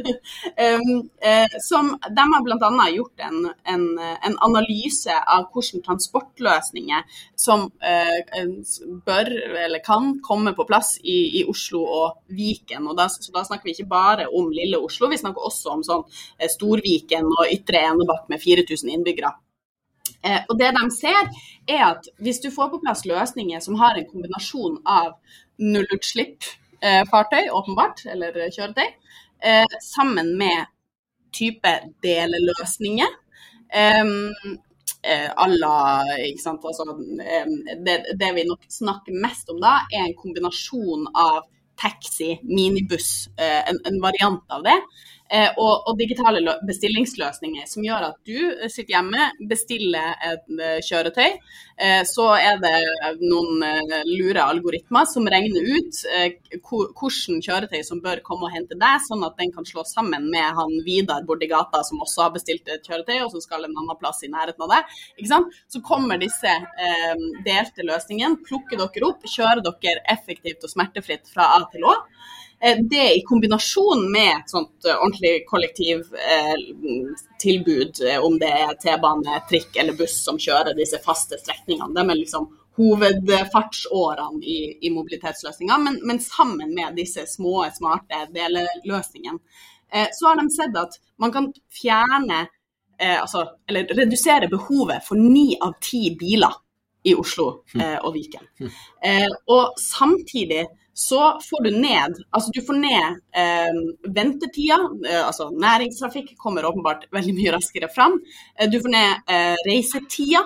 [0.64, 0.88] eh,
[1.30, 2.88] eh, som, de har bl.a.
[2.94, 7.66] gjort en, en, en, analyse av hvordan transportløsninger som
[9.06, 9.30] bør
[9.64, 12.86] eller kan komme på plass i, i Oslo og Viken.
[12.90, 15.86] Og da, så da snakker vi ikke bare om lille Oslo, vi snakker også om
[15.86, 16.04] sånn
[16.56, 19.34] Storviken og Ytre Enebakk med 4000 innbyggere.
[20.26, 21.28] Eh, og det de ser,
[21.68, 25.14] er at hvis du får på plass løsninger som har en kombinasjon av
[25.62, 26.46] nullutslipp
[26.80, 28.88] Eh, fartøy, åpenbart, eller eh, kjøretøy,
[29.48, 30.68] eh, sammen med
[31.32, 31.72] type
[32.04, 33.14] deleløsninger.
[35.36, 35.72] Alla,
[36.06, 36.84] altså,
[37.86, 41.44] det, det, vi nok snakker mest om da, er en kombinasjon av
[41.78, 44.76] taxi, minibuss, en, en variant av det,
[45.26, 50.78] Eh, og, og, digitale bestillingsløsninger som gjør at du eh, sitter hjemme, bestiller et eh,
[50.86, 51.38] kjøretøy.
[52.08, 52.76] Så er det
[53.20, 53.60] noen
[54.08, 55.98] lure algoritmer som regner ut
[56.64, 60.56] hvordan kjøretøy som bør komme og hente deg, sånn at den kan slå sammen med
[60.56, 64.00] han Vidar borti gata som også har bestilt et kjøretøy, og som skal en annen
[64.00, 65.52] plass i nærheten av deg.
[65.68, 66.54] Så kommer disse
[67.44, 71.98] delte løsningene, plukker dere opp, kjører dere effektivt og smertefritt fra A til Å.
[72.60, 79.40] Eh, det i kombinasjon med et sånt eh, ordentlig kollektivtilbud, eh, om det er T-bane,
[79.50, 85.78] trikk eller buss som kjører disse faste strekningene, de er liksom hovedfartsårene i, i mobilitetsløsninga.
[85.84, 89.38] Men, men, sammen med disse små, smarte deleløsningene,
[90.12, 92.46] så har de sett at man kan fjerne,
[93.00, 96.52] altså, eller redusere behovet for ni av ti biler
[97.08, 97.80] i Oslo hm.
[98.02, 98.46] og Viken.
[99.54, 100.66] og samtidig
[100.96, 103.80] så får du ned altså du får ned eh,
[104.16, 104.78] ventetida.
[105.04, 108.16] Eh, altså næringstrafikk kommer åpenbart veldig mye raskere fram.
[108.56, 110.40] Eh, du får ned eh, reisetida.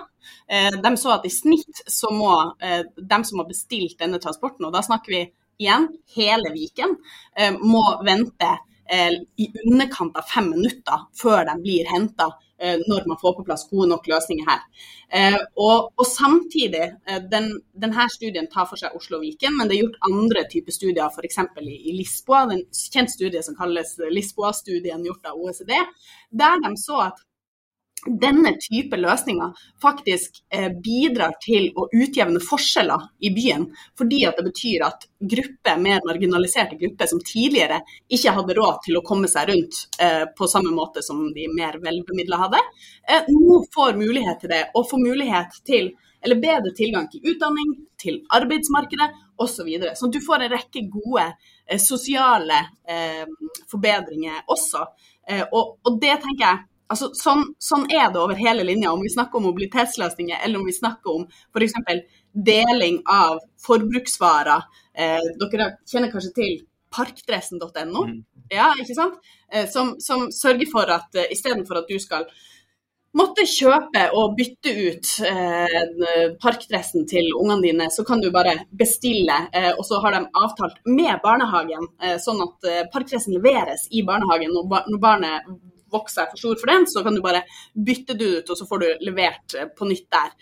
[0.51, 4.67] Eh, de så at i snitt så må eh, de som har bestilt denne transporten,
[4.67, 5.23] og da snakker vi
[5.63, 5.87] igjen
[6.17, 6.99] hele Viken,
[7.39, 8.57] eh, må vente
[8.91, 12.27] i underkant av fem minutter før de blir henta
[12.61, 14.64] Eh, når man får på plass gode nok løsninger her.
[15.16, 19.70] Eh, og, og samtidig, eh, den, denne studien tar for seg Oslo og Viken, men
[19.70, 21.40] det er gjort andre typer studier, f.eks.
[21.62, 25.73] I, i Lisboa, en kjent studie som kalles Lisboa-studien gjort av OECD,
[26.42, 27.25] der de så at
[28.07, 33.67] denne type løsninger faktisk eh, bidrar til å utjevne forskjeller i byen.
[33.99, 39.01] Fordi at det betyr at grupper, mer marginaliserte grupper som tidligere ikke hadde råd til
[39.01, 42.63] å komme seg rundt eh, på samme måte som de mer velbemidla hadde,
[43.09, 44.63] eh, nå får mulighet til det.
[44.75, 49.09] Og får mulighet til eller bedre tilgang til utdanning, til arbeidsmarkedet
[49.41, 49.61] osv.
[49.61, 49.95] Så videre.
[49.97, 53.25] sånn at du får en rekke gode eh, sosiale eh,
[53.71, 54.85] forbedringer også.
[55.29, 59.05] Eh, og, og, det tenker jeg Altså, sånn, sånn, er det over hele linja, om
[59.05, 61.76] vi snakker om mobilitetsløsninger eller om vi snakker om f.eks.
[62.35, 64.66] deling av forbruksvarer.
[64.98, 66.59] Eh, dere kjenner kanskje til
[66.90, 68.16] parkdressen.no, mm.
[68.50, 69.20] ja, ikke sant?
[69.53, 72.26] Eh, som, som, sørger for at eh, istedenfor at du skal
[73.16, 79.38] måtte kjøpe og bytte ut eh, parkdressen til ungene dine, så kan du bare bestille,
[79.55, 84.05] eh, og så har de avtalt med barnehagen, eh, sånn at eh, parkdressen leveres i
[84.07, 85.50] barnehagen når, bar når barnet
[85.92, 87.42] Vox er for stor for den, så kan du bare
[87.74, 90.33] bytte det ut, og så får du levert eh, på nytt der.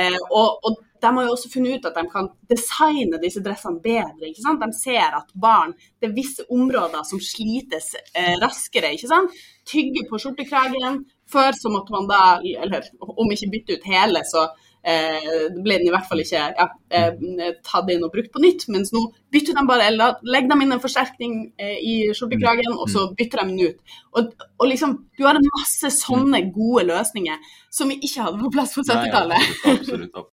[0.00, 3.82] Eh, og, og de har jo også funnet ut at de kan designe disse dressene
[3.82, 4.28] bedre.
[4.28, 4.62] ikke sant?
[4.62, 8.92] De ser at barn Det er visse områder som slites eh, raskere.
[8.94, 9.36] ikke sant?
[9.68, 11.04] Tygge på skjortekragen.
[11.28, 14.46] Før så måtte man da, eller om ikke bytte ut hele, så
[14.88, 18.64] Eh, ble den i hvert fall ikke ja, eh, tatt inn og brukt på nytt.
[18.72, 19.02] Mens nå
[19.34, 23.42] bytter de bare, eller legger de inn en forsterkning eh, i skjortekragen, og så bytter
[23.42, 23.98] de den ut.
[24.16, 28.54] Og, og liksom, du har en masse sånne gode løsninger som vi ikke hadde på
[28.56, 30.34] plass på 70-tallet.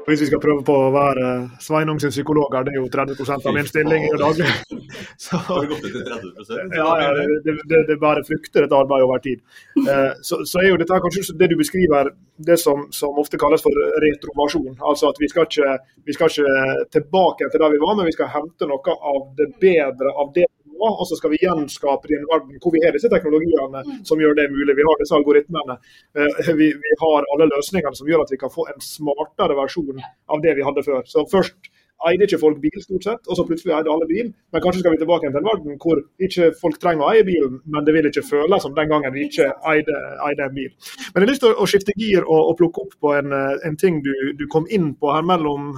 [0.06, 1.28] Hvis vi skal prøve på å være
[1.62, 4.46] Sveinung sin psykolog, er det er jo 30% av min stilling i daglig.
[5.24, 6.04] Så, det gått ned til
[6.46, 9.40] 30 Ja, ja det, det, det, bare frukter et arbeid over tid.
[9.80, 12.12] Eh, så, så, er jo dette kanskje det du beskriver,
[12.48, 14.76] det som, som ofte kalles for retrovasjon.
[14.78, 15.74] Altså at vi skal, ikke,
[16.06, 19.50] vi skal ikke tilbake til der vi var, men vi skal hente noe av det
[19.62, 20.46] bedre av det
[20.86, 24.02] og så skal vi gjenskape den verden hvor vi har disse teknologiene mm.
[24.08, 24.76] som gjør det mulig.
[24.78, 25.78] Vi har disse algoritmene.
[26.18, 30.02] Eh, vi, vi har alle løsningene som gjør at vi kan få en smartere versjon
[30.02, 31.02] av det vi hadde før.
[31.08, 31.72] Så først
[32.10, 34.28] eide ikke folk bil, stort sett, og så plutselig eide alle bil.
[34.52, 37.58] Men kanskje skal vi tilbake til en verden hvor ikke folk trenger å eie bilen,
[37.72, 39.96] men det vil ikke føles som den gangen vi ikke eide,
[40.28, 40.70] eide en bil.
[41.14, 43.78] Men jeg har lyst til å skifte gir og, og plukke opp på en, en
[43.80, 45.72] ting du, du, kom inn på her mellom,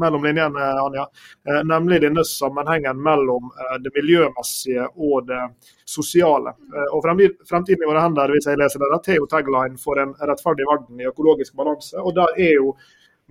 [0.00, 1.06] mellom linjene, Anja.
[1.48, 5.42] Eh, nemlig denne sammenhengen mellom eh, det miljømessige og det
[5.88, 6.54] sosiale.
[6.72, 10.00] Eh, og Fremtiden i våre hender, hvis jeg leser det, det er jo tagline for
[10.02, 11.96] en rettferdig verden i økologisk balanse.
[12.00, 12.74] og der er jo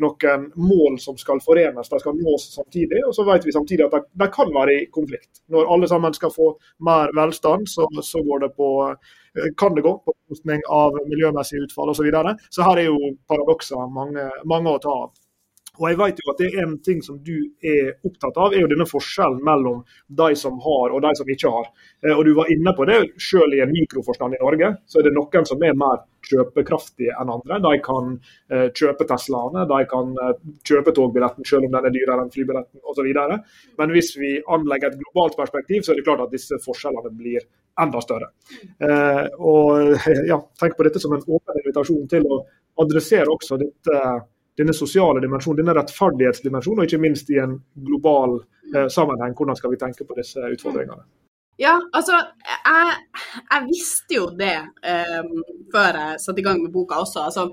[0.01, 3.01] noen mål som skal forenes, de skal nås samtidig.
[3.07, 5.43] Og så vet vi samtidig at de, kan være i konflikt.
[5.51, 8.69] Når alle sammen skal få mer velstand, så, så det på,
[9.37, 12.01] eh, kan det gå på bekostning av miljømessige utfall osv.
[12.01, 12.37] Så, videre.
[12.49, 15.11] så her er jo paradokser mange, mange å ta av.
[15.79, 18.65] Og jeg vet jo at det er en ting som du er opptatt av, er
[18.65, 19.85] jo denne forskjellen mellom
[20.21, 21.69] de som har og de som ikke har.
[22.05, 25.07] Eh, og Du var inne på det, selv i en mikroforstand i Norge, så er
[25.07, 27.59] det noen som er mer kjøpekraftige enn andre.
[27.63, 28.13] De kan
[28.51, 30.33] eh, kjøpe Teslaene, de kan eh,
[30.67, 33.09] kjøpe togbilletten selv om den er dyrere enn flybilletten osv.
[33.81, 37.45] Men hvis vi anlegger et globalt perspektiv, så er det klart at disse forskjellene blir
[37.81, 38.27] enda større.
[39.39, 39.95] og
[40.31, 42.43] ja, Tenk på dette som en åpen invitasjon til å
[42.83, 44.01] adressere også dette
[44.57, 47.57] denne sosiale dimensjonen, denne rettferdighetsdimensjonen, og ikke minst i en
[47.87, 48.39] global
[48.75, 49.35] eh, sammenheng.
[49.37, 51.05] Hvordan skal vi tenke på disse utfordringene?
[51.61, 52.17] Ja, altså,
[52.65, 52.93] jeg,
[53.51, 55.33] jeg visste jo det um,
[55.73, 57.27] før jeg satte i gang med boka også.
[57.27, 57.43] Altså,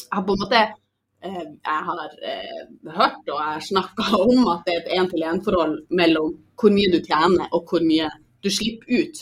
[0.00, 0.62] jeg har på en måte
[1.26, 2.62] uh, jeg har uh,
[2.96, 7.52] hørt og jeg snakka om at det er et én-til-én-forhold mellom hvor mye du tjener
[7.52, 8.08] og hvor mye
[8.44, 9.20] du slipper ut.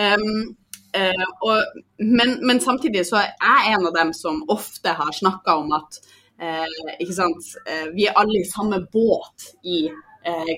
[0.00, 0.56] Um,
[0.96, 5.60] uh, og, men, men, samtidig så er jeg en av dem som ofte har snakka
[5.60, 6.00] om at
[6.42, 9.84] vi er alle i samme båt i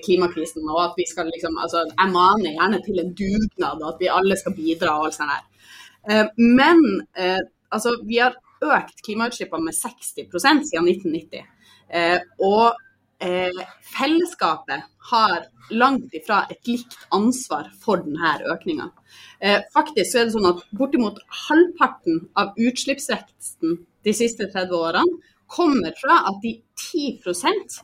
[0.05, 0.69] klimakrisen.
[0.69, 4.11] og at vi skal liksom, altså Jeg maner gjerne til en dugnad, og at vi
[4.11, 4.97] alle skal bidra.
[4.99, 6.29] og alt sånt der.
[6.37, 7.07] Men
[7.71, 11.43] altså, vi har økt klimautslippene med 60% siden 1990.
[12.39, 12.73] og
[13.95, 18.89] fellesskapet har langt ifra et likt ansvar for denne økninga.
[19.73, 25.93] faktisk så er det sånn at bortimot halvparten av utslippsveksten de siste 30 årene kommer
[26.01, 27.19] fra at de 10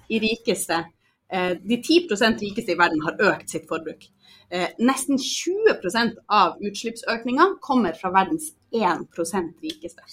[0.09, 0.89] i rikeste eh,
[1.31, 2.09] de 10
[2.41, 4.03] rikeste i verden har økt sitt forbruk.
[4.51, 10.03] Eh, nesten 20% av utslippsøkninga kommer fra verdens 1% rikeste.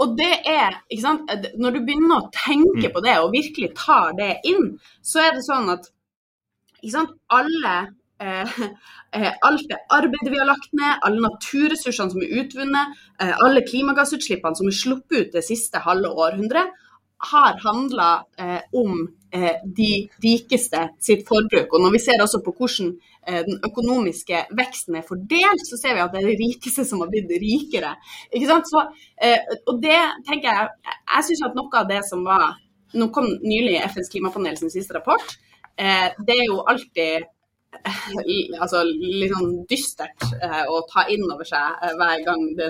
[0.00, 2.92] Og det er, ikke sant, Når du begynner å tenke mm.
[2.94, 5.90] på det og virkelig tar det inn, så er det sånn at
[6.80, 7.76] ikke sant, alle
[8.18, 8.60] Eh,
[9.14, 13.62] eh, alt det arbeidet vi har lagt ned, alle naturressursene som er utvunnet, eh, alle
[13.62, 16.72] klimagassutslippene som er sluppet ut det siste halve århundret,
[17.30, 19.90] har handla eh, om eh, de
[20.24, 21.72] rikeste sitt forbruk.
[21.74, 22.92] Og når vi ser også på hvordan
[23.28, 27.02] eh, den økonomiske veksten er fordelt, så ser vi at det er de rikeste som
[27.04, 27.94] har blitt rikere.
[28.32, 28.60] Ikke?
[28.70, 28.84] Så,
[29.68, 32.56] og det tenker jeg Jeg syns at noe av det som var
[32.96, 35.34] Nå kom nylig FNs klimapanel sin siste rapport.
[35.76, 37.26] det er jo alltid
[38.60, 42.68] altså, litt sånn dystert eh, å ta inn over seg eh, hver gang det,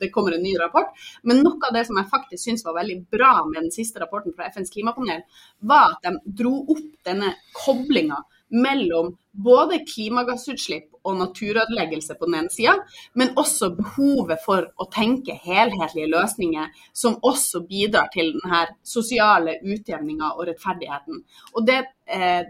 [0.00, 0.92] det, kommer en ny rapport.
[1.22, 4.34] Men noe av det som jeg faktisk syns var veldig bra med den siste rapporten
[4.36, 5.24] fra FNs klimapanel,
[5.60, 12.52] var at de dro opp denne koblinga mellom både klimagassutslipp og naturødeleggelse på den ene
[12.52, 12.74] sida,
[13.14, 20.34] men også behovet for å tenke helhetlige løsninger som også bidrar til denne sosiale utjevninga
[20.34, 21.22] og rettferdigheten.
[21.54, 22.42] Og det, eh,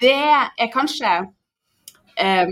[0.00, 0.16] det
[0.58, 1.12] er kanskje
[2.18, 2.50] eh,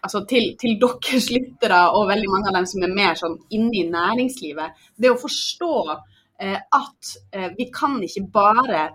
[0.00, 3.76] altså til, til, deres lyttere og veldig mange av dem som er mer sånn inne
[3.82, 8.88] i næringslivet, det å forstå eh, at eh, vi kan ikke bare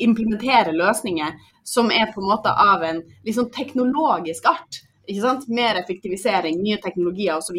[0.00, 1.36] implementere løsninger
[1.68, 4.80] som er på en måte av en liksom teknologisk art.
[5.06, 5.48] ikke sant?
[5.48, 7.58] Mer effektivisering, nye teknologier osv.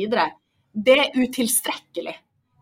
[0.73, 2.15] Det er utilstrekkelig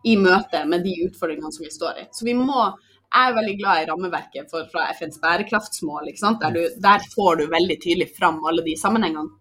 [0.04, 2.06] i møte med de utfordringene som vi står i.
[2.12, 2.66] Så vi må
[3.12, 6.08] jeg er veldig glad i rammeverket for, fra FNs bærekraftsmål.
[6.40, 9.36] Der, du, der, får du veldig tydelig fram alle de sammenhengene.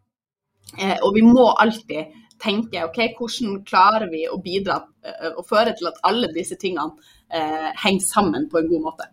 [0.78, 5.76] Eh, og vi må alltid tenke ok, hvordan klarer vi å bidra eh, og føre
[5.78, 6.96] til at alle disse tingene
[7.32, 9.10] eh, henger sammen på en god måte.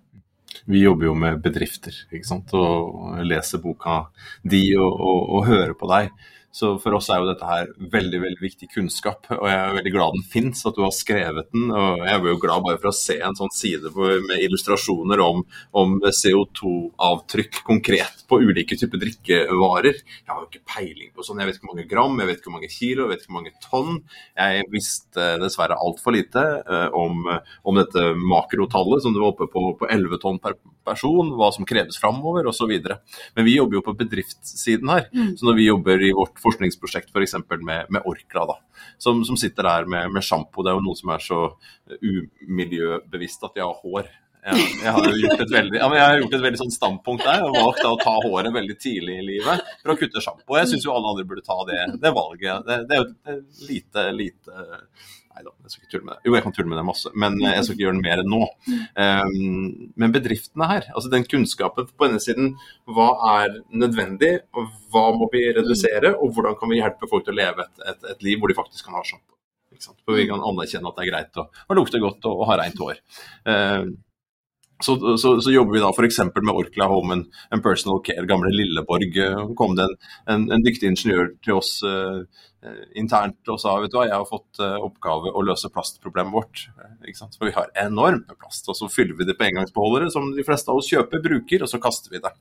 [0.68, 2.52] Vi jobber jo med bedrifter ikke sant?
[2.56, 4.00] og leser boka
[4.42, 6.10] di og, og, og hører på deg
[6.58, 9.92] Så for oss er jo dette her veldig veldig viktig kunnskap, og jeg er veldig
[9.94, 11.68] glad den fins, at du har skrevet den.
[11.70, 15.44] og Jeg er jo glad bare for å se en sånn side med illustrasjoner om,
[15.78, 20.00] om CO2-avtrykk konkret på ulike typer drikkevarer.
[20.04, 22.40] Jeg har jo ikke peiling på sånn, jeg vet ikke hvor mange gram, jeg vet
[22.40, 24.00] ikke hvor mange kilo, jeg vet ikke hvor mange tonn.
[24.36, 29.64] Jeg visste dessverre altfor lite uh, om, om, dette makrotallet, som det var oppe på,
[29.80, 32.74] på 11 tonn per person, hva som kreves framover osv.
[33.36, 35.08] Men vi jobber jo på bedriftssiden her.
[35.14, 35.34] Mm.
[35.38, 37.36] så når vi jobber i vårt forskningsprosjekt f.eks.
[37.48, 38.58] For med, med Orkla, da,
[39.00, 40.64] som, som sitter der med, med sjampo.
[40.64, 41.42] Det er jo noe som er så
[41.98, 44.10] umiljøbevisst at de har hår.
[44.38, 47.84] Jeg, jeg, har gjort et veldig, ja, gjort et veldig sånn standpunkt der og valgt
[47.84, 50.56] å ta håret veldig tidlig i livet for å kutte sjampo.
[50.60, 52.66] Jeg syns jo alle andre burde ta det, det valget.
[52.66, 54.66] Det, det, er jo lite, lite
[55.38, 56.22] Nei da, jeg skal ikke tulle med det.
[56.26, 58.32] Jo, jeg kan tulle med det masse, men jeg skal ikke gjøre det mer enn
[58.32, 58.40] nå.
[58.98, 62.48] Um, men bedriftene her, altså den kunnskapen på denne siden,
[62.90, 67.36] hva er nødvendig, og hva må vi redusere, og hvordan kan vi hjelpe folk til
[67.36, 69.38] å leve et, et, et liv hvor de faktisk kan ha sjampo?
[70.02, 72.58] For vi kan anerkjenne at det er greit å, å lukte godt og, og ha
[72.58, 72.98] rent hår.
[73.46, 73.94] Uh,
[74.84, 76.18] så, så, så, jobber vi da f.eks.
[76.36, 79.16] med Orkla Home and, Personal Care, gamle Lilleborg.
[79.58, 79.96] kom det en,
[80.34, 82.22] en, en dyktig ingeniør til oss uh,
[82.98, 86.64] internt og sa vet du hva, jeg har fått uh, oppgave å løse plastproblemet vårt.
[87.02, 87.34] Ikke sant?
[87.38, 90.46] For vi har enormt med plast, og så fyller vi det på engangsbeholdere som de
[90.46, 92.34] fleste av oss kjøper, bruker, og så kaster vi det.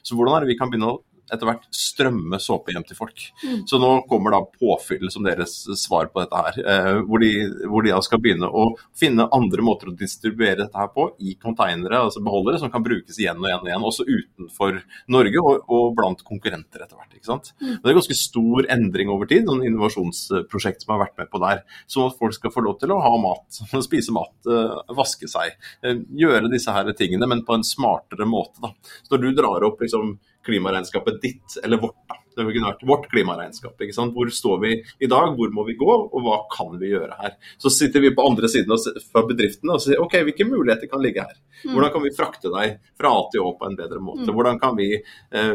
[0.00, 1.00] Så hvordan er det vi kan begynne å
[1.32, 3.22] etter hvert strømme såpe hjem til folk.
[3.44, 3.62] Mm.
[3.68, 6.58] Så nå kommer da påfyll som deres svar på dette her.
[6.72, 7.30] Eh, hvor, de,
[7.70, 8.66] hvor de da skal begynne å
[8.98, 13.18] finne andre måter å distribuere dette her på i konteinere, altså beholdere, som kan brukes
[13.20, 14.80] igjen og igjen og igjen, også utenfor
[15.12, 17.14] Norge og, og blant konkurrenter etter hvert.
[17.16, 17.52] ikke sant?
[17.60, 17.78] Mm.
[17.78, 21.62] Det er ganske stor endring over tid, noen innovasjonsprosjekt som har vært med på der.
[21.90, 25.56] Sånn at folk skal få lov til å ha mat, spise mat, eh, vaske seg.
[25.82, 28.60] Eh, gjøre disse her tingene, men på en smartere måte.
[28.62, 28.72] da.
[29.06, 30.16] Så når du drar opp liksom
[30.46, 31.98] klimaregnskapet ditt eller vårt.
[32.08, 32.18] da.
[32.32, 33.74] Det kunne vært vårt klimaregnskap.
[33.76, 34.14] ikke sant?
[34.16, 34.72] Hvor står vi
[35.04, 37.34] i dag, hvor må vi gå, og hva kan vi gjøre her?
[37.60, 38.72] Så sitter vi på andre siden
[39.12, 41.36] fra bedriftene og sier ok, hvilke muligheter kan ligge her?
[41.62, 41.74] Mm.
[41.74, 44.24] Hvordan kan vi frakte deg fra A til Å på en bedre måte?
[44.24, 44.36] Mm.
[44.38, 45.54] Hvordan kan vi eh,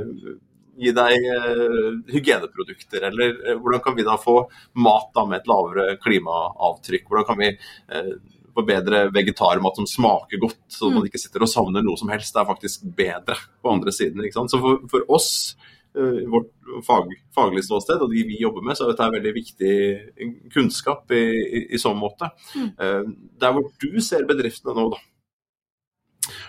[0.78, 4.40] gi deg eh, hygieneprodukter, eller eh, hvordan kan vi da få
[4.86, 7.08] mat da med et lavere klimaavtrykk?
[7.10, 8.12] Hvordan kan vi eh,
[8.58, 11.10] på bedre vegetarmat som smaker godt, så man mm.
[11.12, 12.34] ikke sitter og savner noe som helst.
[12.34, 14.24] Det er faktisk bedre på andre siden.
[14.26, 14.54] ikke sant?
[14.54, 15.30] Så for, for oss,
[15.98, 16.50] uh, vårt
[16.88, 19.76] fag, faglige ståsted og de vi jobber med, så er dette veldig viktig
[20.56, 22.32] kunnskap i, i, i sånn måte.
[22.58, 22.74] Mm.
[22.82, 25.04] Uh, der hvor du ser bedriftene nå, da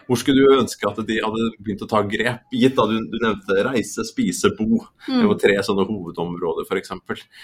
[0.08, 3.18] hvor skulle du ønske at de hadde begynt å ta grep, gitt da du, du
[3.20, 4.80] nevnte reise, spise, bo.
[5.04, 5.18] Mm.
[5.18, 6.94] Det var tre sånne hovedområder f.eks.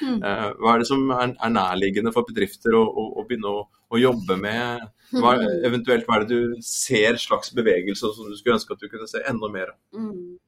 [0.00, 0.16] Mm.
[0.16, 3.66] Eh, hva er det som er, er nærliggende for bedrifter å, å, å begynne å,
[3.92, 4.88] å, jobbe med?
[5.12, 5.60] Hva, mm.
[5.68, 9.10] eventuelt hva er det du ser slags bevegelse som du skulle ønske at du kunne
[9.12, 9.78] se enda mer av?
[10.00, 10.40] Mm.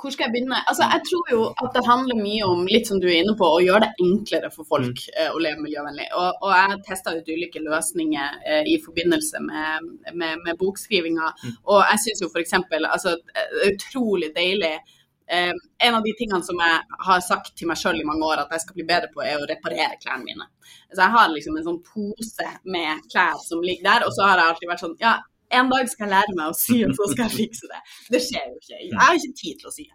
[0.00, 0.58] Hvor skal jeg begynne?
[0.70, 3.48] Altså, jeg tror jo at det handler mye om litt som du er inne på,
[3.48, 5.16] å gjøre det enklere for folk mm.
[5.16, 6.06] eh, å leve miljøvennlig.
[6.16, 11.34] Og, og jeg testa ut ulike løsninger eh, i forbindelse med, med, med bokskrivinga.
[11.44, 11.58] Mm.
[11.68, 12.56] Og jeg syns jo f.eks.
[12.80, 15.52] altså det er utrolig deilig eh,
[15.86, 18.56] En av de tingene som jeg har sagt til meg sjøl i mange år at
[18.56, 20.48] jeg skal bli bedre på, er å reparere klærne mine.
[20.94, 24.40] Så jeg har liksom en sånn pose med klær som ligger der, og så har
[24.40, 25.18] jeg alltid vært sånn Ja,
[25.58, 27.80] en dag skal jeg lære meg å sy, og så skal jeg fikse det.
[28.14, 28.78] Det skjer jo ikke.
[28.78, 29.86] Jeg har ikke tid til å sy.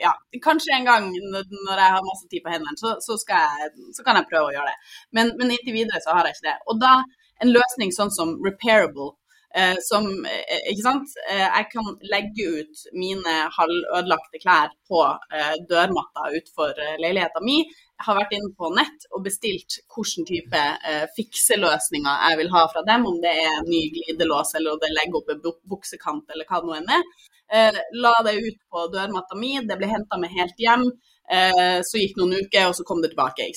[0.00, 4.20] Ja, kanskje en gang når jeg har masse tid på hendene, så, så, så, kan
[4.20, 4.92] jeg prøve å gjøre det.
[5.16, 6.58] Men, men, inntil videre så har jeg ikke det.
[6.72, 6.98] Og da
[7.44, 9.12] en løsning sånn som repairable,
[9.56, 11.12] eh, som eh, Ikke sant.
[11.30, 17.60] Eh, jeg kan legge ut mine halvødelagte klær på eh, dørmatta utenfor eh, leiligheta mi
[17.98, 22.84] har vært inne på nett og bestilt hvilken type eh, fikseløsninger jeg vil ha fra
[22.86, 25.42] dem, om det er ny glidelås eller om det legger opp en
[25.72, 27.06] buksekant eller hva det nå enn er.
[27.48, 30.84] Eh, la det ut på dørmatta mi, det ble henta med helt hjem.
[31.28, 33.48] Eh, så gikk noen uker, og så kom det tilbake.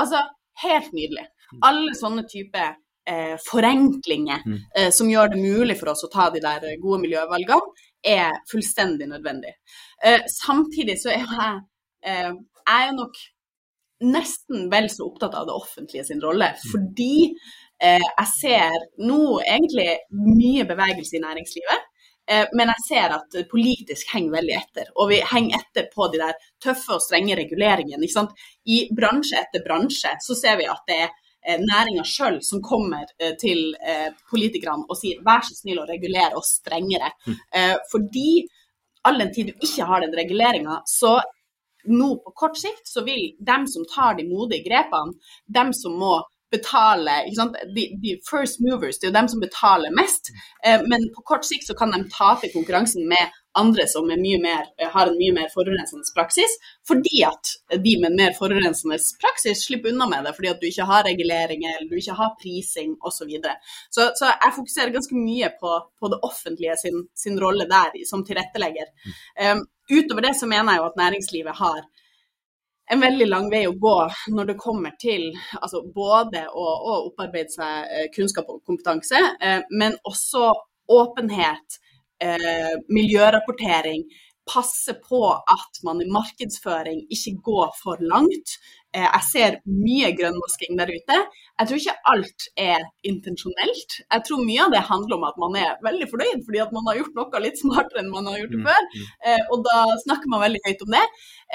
[0.00, 0.24] Altså,
[0.64, 1.28] helt nydelig.
[1.64, 2.64] Alle sånne type
[3.08, 4.58] eh, forenklinger mm.
[4.78, 7.60] eh, som gjør det mulig for oss å ta de der gode miljøvalgene,
[8.04, 9.54] er fullstendig nødvendig.
[10.04, 11.62] Eh, samtidig så er jeg,
[12.04, 13.16] jeg er nok
[14.04, 16.52] nesten vel så opptatt av det offentlige sin rolle.
[16.52, 16.62] Mm.
[16.72, 17.16] Fordi
[17.82, 21.90] eh, jeg ser nå egentlig mye bevegelse i næringslivet.
[22.30, 24.88] Eh, men jeg ser at politisk henger veldig etter.
[24.96, 28.08] Og vi henger etter på de der tøffe og strenge reguleringene.
[28.64, 33.06] I bransje etter bransje så ser vi at det er eh, næringa sjøl som kommer
[33.18, 37.12] eh, til eh, politikerne og sier vær så snill å regulere oss strengere.
[37.28, 37.40] Mm.
[37.92, 38.28] Fordi
[39.04, 41.18] all den tid du ikke har den reguleringa, så
[41.90, 45.16] nå på kort sikt så vil dem som tar de modige grepene,
[45.46, 46.16] dem som må
[46.54, 47.26] betaler
[47.74, 50.30] de, de, first movers, det er jo dem som betaler mest.
[50.66, 55.06] Eh, men på kort sikt så kan de tape konkurransen med andre som mer, har
[55.06, 56.56] en mye mer forurensende praksis,
[56.88, 57.52] fordi at
[57.84, 61.06] de med en mer forurensende praksis slipper unna med det, fordi at du ikke har
[61.06, 63.12] reguleringer, eller du ikke har prising osv.
[63.18, 63.54] Så, videre.
[63.90, 65.70] så Så jeg fokuserer ganske mye på,
[66.00, 68.90] på det offentlige sin, sin, rolle der som tilrettelegger.
[69.38, 71.84] Um, utover det så mener jeg jo at næringslivet har
[72.92, 73.96] en veldig lang vei å gå
[74.36, 75.30] når det kommer til
[75.60, 80.50] altså både å, å opparbeide seg eh, kunnskap og kompetanse, eh, men også
[80.92, 81.78] åpenhet,
[82.20, 84.04] eh, miljørapportering,
[84.44, 88.58] passe på at man i markedsføring ikke går for langt.
[88.94, 91.16] Eh, jeg ser mye grønnvasking der ute.
[91.58, 93.96] Jeg tror ikke alt er intensjonelt.
[94.00, 96.86] Jeg tror mye av det handler om at man er veldig fornøyd fordi at man
[96.88, 98.86] har gjort noe litt smartere enn man har gjort det mm, før.
[98.94, 99.08] Mm.
[99.30, 101.02] Eh, og da snakker man veldig høyt om det.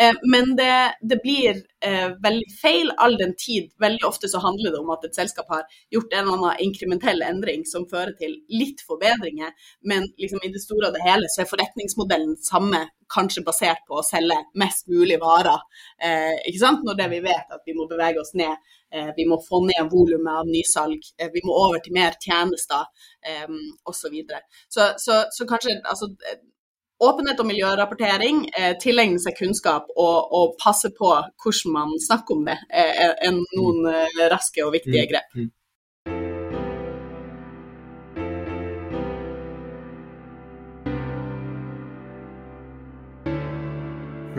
[0.04, 0.76] Eh, men det,
[1.12, 3.70] det blir veldig feil all den tid.
[3.80, 5.62] Veldig ofte så handler det om at et selskap har
[5.96, 9.54] gjort en eller annen inkrementell endring som fører til litt forbedringer,
[9.88, 12.84] men liksom i det store og det hele så er forretningsmodellen samme
[13.14, 15.62] kanskje basert på å selge mest mulig varer.
[16.02, 16.84] Eh, ikke sant?
[16.86, 18.58] Når det vi vet at vi må bevege oss ned,
[18.94, 22.86] eh, vi må få ned volumet av nysalg, eh, vi må over til mer tjenester
[23.26, 23.50] eh,
[23.86, 24.22] osv.
[24.70, 26.14] Så, så Så så kanskje altså,
[27.00, 32.42] Åpenhet og miljørapportering, eh, tilegne seg kunnskap og, og, passe på hvordan man snakker om
[32.44, 33.88] det, er, er noen
[34.34, 35.38] raske og viktige mm, grep.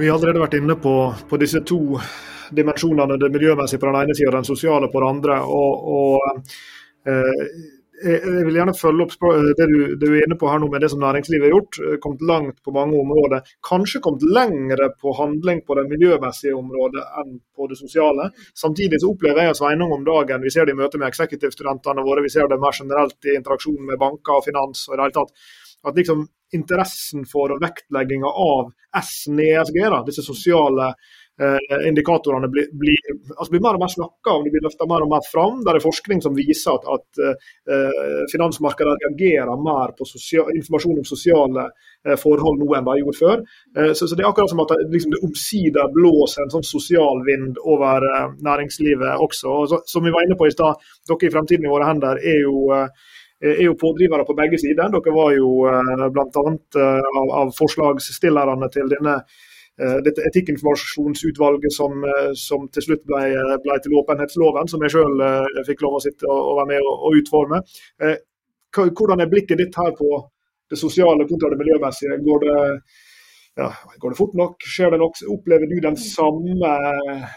[0.01, 0.95] Vi har allerede vært inne på,
[1.29, 1.99] på disse to
[2.57, 5.37] dimensjonene, det miljømessige på den ene sida og den sosiale på den andre.
[5.45, 6.47] og, og
[7.05, 7.43] eh,
[8.01, 9.13] jeg vil gjerne følge opp
[9.59, 11.79] det du, det du, er inne på her nå med det som næringslivet har gjort.
[11.85, 13.45] Eh, kommet langt på mange områder.
[13.69, 18.31] Kanskje kommet lengre på handling på det miljømessige området enn på det sosiale.
[18.57, 22.07] Samtidig så opplever jeg og Sveinung om dagen, vi ser det i møte med eksekutivstudentene
[22.09, 25.05] våre, vi ser det mer generelt i interaksjon med banker og finans og i det
[25.11, 25.51] hele tatt,
[25.89, 28.71] at liksom interessen for og vektlegginga av
[29.01, 30.89] S-en i ESG, da, disse sosiale
[31.41, 35.05] eh, indikatorene, blir, blir, altså blir, mer og mer snakka om, de blir løfta mer
[35.05, 35.61] og mer fram.
[35.65, 38.01] Det er forskning som viser at, at eh,
[38.33, 43.45] finansmarkedet reagerer mer på sosial, informasjon om sosiale eh, forhold nå enn de gjorde før.
[43.77, 46.67] Eh, så, så, Det er akkurat som at det, liksom, det omsider blåser en sånn
[46.67, 49.55] sosial vind over eh, næringslivet også.
[49.55, 52.19] Og så, som vi var inne på i stad, dere i Fremtiden i våre hender
[52.19, 52.91] er jo Eh,
[53.41, 54.91] er jo pådrivere på begge sider.
[54.93, 56.43] Dere var jo eh, bl.a.
[56.83, 59.23] Eh, av, av forslagsstillerne til denne
[59.81, 62.03] dette etikkinformasjonsutvalget som,
[62.37, 63.21] som, til slutt ble,
[63.65, 65.23] ble, til åpenhetsloven, som jeg selv
[65.65, 67.61] fikk lov å sitte og være med og, og utforme.
[68.77, 70.19] Hvordan er blikket ditt her på
[70.69, 72.19] det sosiale kontra det miljømessige?
[72.27, 72.59] Går det,
[73.63, 73.71] ja,
[74.03, 74.69] går det fort nok?
[74.75, 75.17] Skjer det nok?
[75.39, 76.75] Opplever du den samme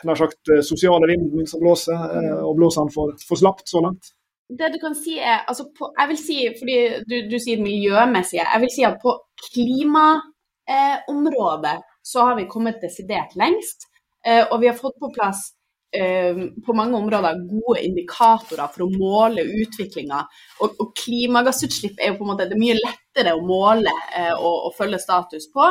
[0.09, 2.03] nær sagt, sosiale vinden som blåser,
[2.41, 4.11] og blåser den for, for slapt så langt?
[4.59, 6.77] Det du kan si er altså på, Jeg vil si, fordi
[7.09, 9.11] du, du sier miljømessige, jeg vil si at på
[9.47, 13.79] klimaområdet eh, så har vi kommet desidert lengst.
[14.27, 15.39] Eh, og vi har fått på plass
[15.95, 16.35] eh,
[16.65, 20.19] på mange områder gode indikatorer for å måle utviklinga.
[20.61, 23.93] Og, og, klimagassutslipp er jo på en måte det er mye lettere å måle
[24.39, 25.63] og, og følge status på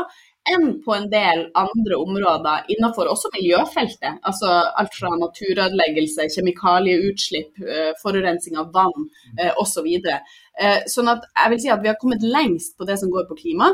[0.50, 4.18] enn på en del andre områder innenfor også miljøfeltet.
[4.26, 9.70] Altså alt fra naturødeleggelse, kjemikalieutslipp, eh, forurensning av vann eh, osv.
[9.72, 10.20] Så videre.
[10.92, 13.38] sånn at jeg vil si at vi har kommet lengst på det som går på
[13.38, 13.70] klima.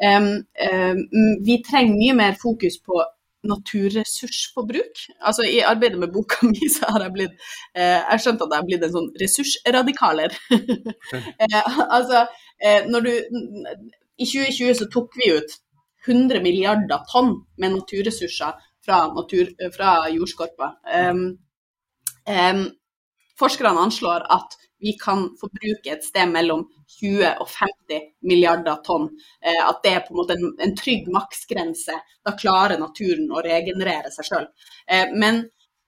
[0.00, 3.02] Vi trenger mye mer fokus på
[3.42, 4.98] naturressursforbruk.
[5.20, 7.34] Altså I arbeidet med boka mi så har jeg blitt
[7.74, 10.36] eh, Jeg skjønt at jeg har blitt en sånn ressursradikaler.
[11.42, 12.26] eh, altså,
[12.62, 15.58] eh, når du I 2020 så tok vi ut
[16.06, 20.72] 100 milliarder tonn med naturressurser fra, natur, fra jordskorpa.
[21.10, 21.24] Um,
[22.26, 22.64] um,
[23.38, 26.64] forskerne anslår at vi kan forbruke et sted mellom
[26.98, 29.08] 20 og 50 milliarder tonn.
[29.46, 31.98] Uh, at det er på en måte en, en trygg maksgrense.
[32.26, 34.48] Da klarer naturen å regenerere seg sjøl.
[34.90, 35.44] Uh, men,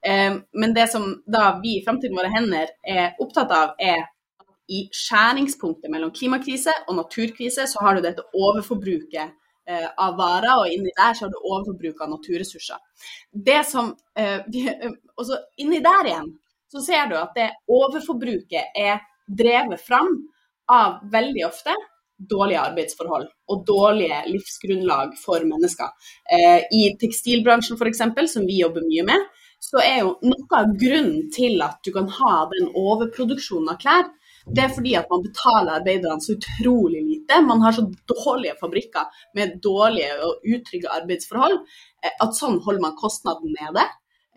[0.07, 4.51] uh, men, det som da vi i Framtiden våre hender er opptatt av, er at
[4.71, 9.33] i skjæringspunktet mellom klimakrise og naturkrise, så har du dette overforbruket eh,
[9.67, 12.77] av varer, og inni der så har du overforbruk av naturressurser.
[13.33, 14.41] Det som, eh,
[15.17, 16.31] også Inni der igjen
[16.69, 20.11] så ser du at det overforbruket er drevet fram
[20.69, 21.75] av veldig ofte
[22.19, 25.91] dårlige arbeidsforhold og dårlige livsgrunnlag for mennesker.
[26.31, 29.27] Eh, I tekstilbransjen f.eks., som vi jobber mye med,
[29.65, 34.11] så er jo noe av grunnen til at du kan ha den overproduksjonen av klær,
[34.47, 37.41] det er fordi at man betaler arbeiderne så utrolig lite.
[37.47, 41.57] Man har så dårlige fabrikker med dårlige og utrygge arbeidsforhold
[42.05, 43.87] eh, at sånn holder man kostnaden nede.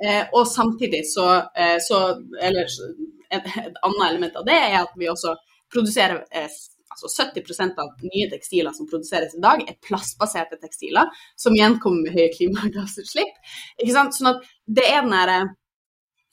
[0.04, 1.28] Eh, og samtidig så,
[1.58, 2.00] eh, så
[2.42, 2.70] Eller
[3.30, 5.36] et, et, annet element av det er at vi også
[5.74, 11.76] produserer altså 70% av nye tekstiler som produseres i dag, er plastbaserte tekstiler, som igjen
[11.84, 13.36] kommer med høye klimagassutslipp.
[13.82, 14.16] Ikke sant?
[14.16, 15.42] Sånn at det er den derre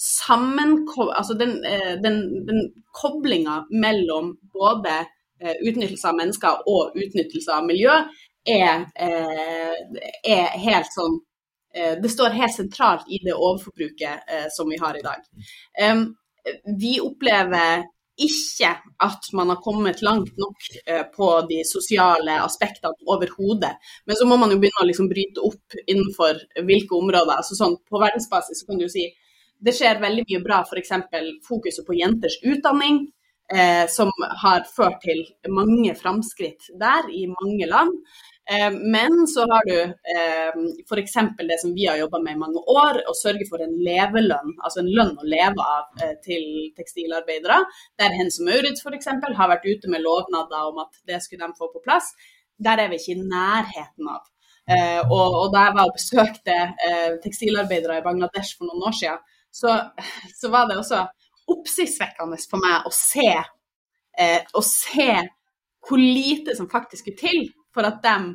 [0.05, 1.13] sammenkob...
[1.17, 5.01] Altså den, eh, den, den koblinga mellom både
[5.41, 7.97] eh, utnyttelse av mennesker og utnyttelse av miljø
[8.45, 11.15] er, er helt sånn
[11.75, 15.27] Eh, det står helt sentralt i det overforbruket eh, som vi har i dag.
[16.81, 17.83] Vi opplever
[18.15, 18.69] ikke
[19.03, 23.73] at man har kommet langt nok eh, på de sosiale aspektene overhodet.
[24.07, 26.39] Men så må man jo begynne å liksom bryte opp innenfor
[26.69, 27.41] hvilke områder.
[27.41, 29.09] Altså sånn, på verdensbasis kan du jo si
[29.65, 30.95] det skjer veldig mye bra, f.eks.
[31.49, 33.07] fokuset på jenters utdanning.
[33.53, 34.09] Eh, som
[34.41, 35.19] har ført til
[35.53, 37.99] mange framskritt der i mange land.
[38.51, 39.79] Eh, men så har du
[40.15, 40.57] eh,
[40.91, 41.15] f.eks.
[41.39, 44.83] det som vi har jobba med i mange år, å sørge for en levelønn, altså
[44.83, 46.45] en lønn å leve av eh, til
[46.77, 47.63] tekstilarbeidere.
[48.01, 49.09] Der Hense Maurits f.eks.
[49.41, 52.13] har vært ute med lovnader om at det skulle de få på plass.
[52.61, 54.23] Der er vi ikke i nærheten av.
[55.11, 56.55] og, og da jeg var og besøkte
[57.25, 59.77] tekstilarbeidere i Bangladesh for noen år siden, så,
[60.35, 61.05] så var det også
[61.55, 63.31] oppsiktsvekkende for meg å se,
[64.57, 65.11] å se
[65.85, 67.45] hvor lite som faktisk skulle til
[67.75, 68.35] for at de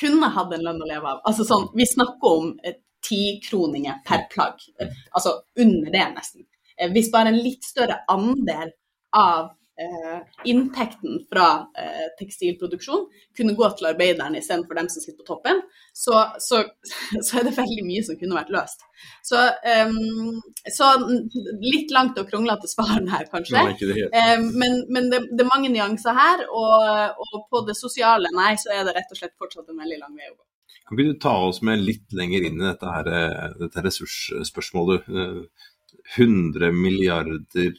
[0.00, 1.22] kunne hatt en lønn å leve av.
[1.28, 4.64] Altså sånn, Vi snakker om eh, tikroninger per plagg.
[4.80, 6.46] Eh, altså under det, nesten.
[6.76, 8.72] Eh, hvis bare en litt større andel
[9.16, 9.54] av eh,
[10.44, 11.46] inntekten fra
[11.78, 13.02] eh, tekstilproduksjon
[13.36, 15.60] kunne gå til arbeiderne istedenfor dem som sitter på toppen,
[15.92, 16.62] så, så,
[17.26, 18.86] så, er det veldig mye som kunne vært løst.
[19.26, 19.42] Så,
[19.84, 20.38] um,
[20.72, 20.88] så
[21.60, 23.66] litt langt og kronglete svaren her, kanskje.
[23.76, 28.54] Um, men, men det, det, er mange nyanser her, og, og, på det sosiale, nei,
[28.60, 30.42] så er det rett og slett fortsatt en veldig lang vei å gå.
[30.86, 35.10] Kan ikke du ta oss med litt lenger inn i dette, her, eh, dette ressursspørsmålet?
[36.16, 37.74] 100 milliarder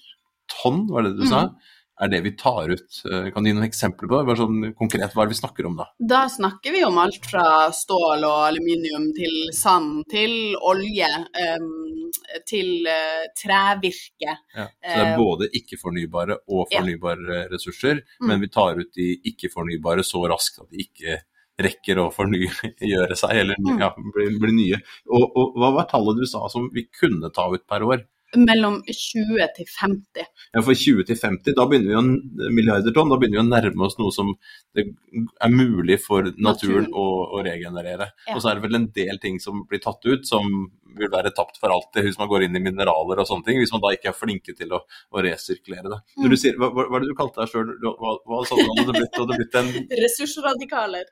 [0.51, 1.47] tonn, var det du sa?
[1.47, 2.99] Mm er det vi tar ut?
[3.11, 4.27] Eh, kan du gi noen eksempler på det?
[4.29, 5.87] Bare sånn konkret, Hva er det vi snakker om da?
[6.13, 11.09] Da snakker vi om alt fra stål og aluminium til sand, til olje,
[11.57, 12.11] um,
[12.49, 14.35] til uh, trevirke.
[14.55, 17.47] Ja, så det er eh, både ikke-fornybare og fornybare ja.
[17.53, 18.29] ressurser, mm.
[18.29, 21.21] men vi tar ut de ikke-fornybare så raskt at de ikke
[21.57, 23.81] rekker å fornygjøre seg, eller mm.
[23.81, 24.79] ja, bli, bli nye.
[25.09, 28.05] Og, og, hva var tallet du sa som vi kunne ta ut per år?
[28.36, 30.25] Mellom 20 til 50.
[30.53, 33.47] Ja, for 20 til 50, da begynner vi å milliarder tonn, da begynner vi å
[33.47, 34.34] nærme oss noe som
[34.75, 36.89] det er mulig for naturen.
[36.91, 37.05] Å,
[37.38, 38.09] å, regenerere.
[38.28, 38.36] Ja.
[38.36, 40.49] Og så er det vel en del ting som blir tatt ut som
[40.97, 43.73] vil være tapt for alltid hvis man går inn i mineraler og sånne ting, hvis
[43.75, 46.01] man da ikke er flinke til å, å resirkulere det.
[46.17, 46.36] Mm.
[46.41, 47.73] Sier, hva, hva, er det du kalte deg sjøl?
[47.86, 49.21] Hva, hva sånn hadde det blitt?
[49.21, 49.73] Hadde blitt en
[50.03, 51.11] Ressursradikaler.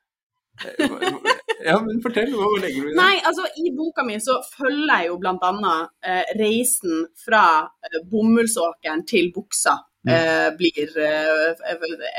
[1.68, 3.00] Ja, men fortell, hva legger du i det?
[3.00, 5.76] Nei, altså I boka mi så følger jeg jo bl.a.
[6.06, 7.46] Eh, reisen fra
[7.86, 9.78] eh, bomullsåkeren til buksa.
[10.06, 10.12] Mm.
[10.14, 11.64] Eh, blir eh,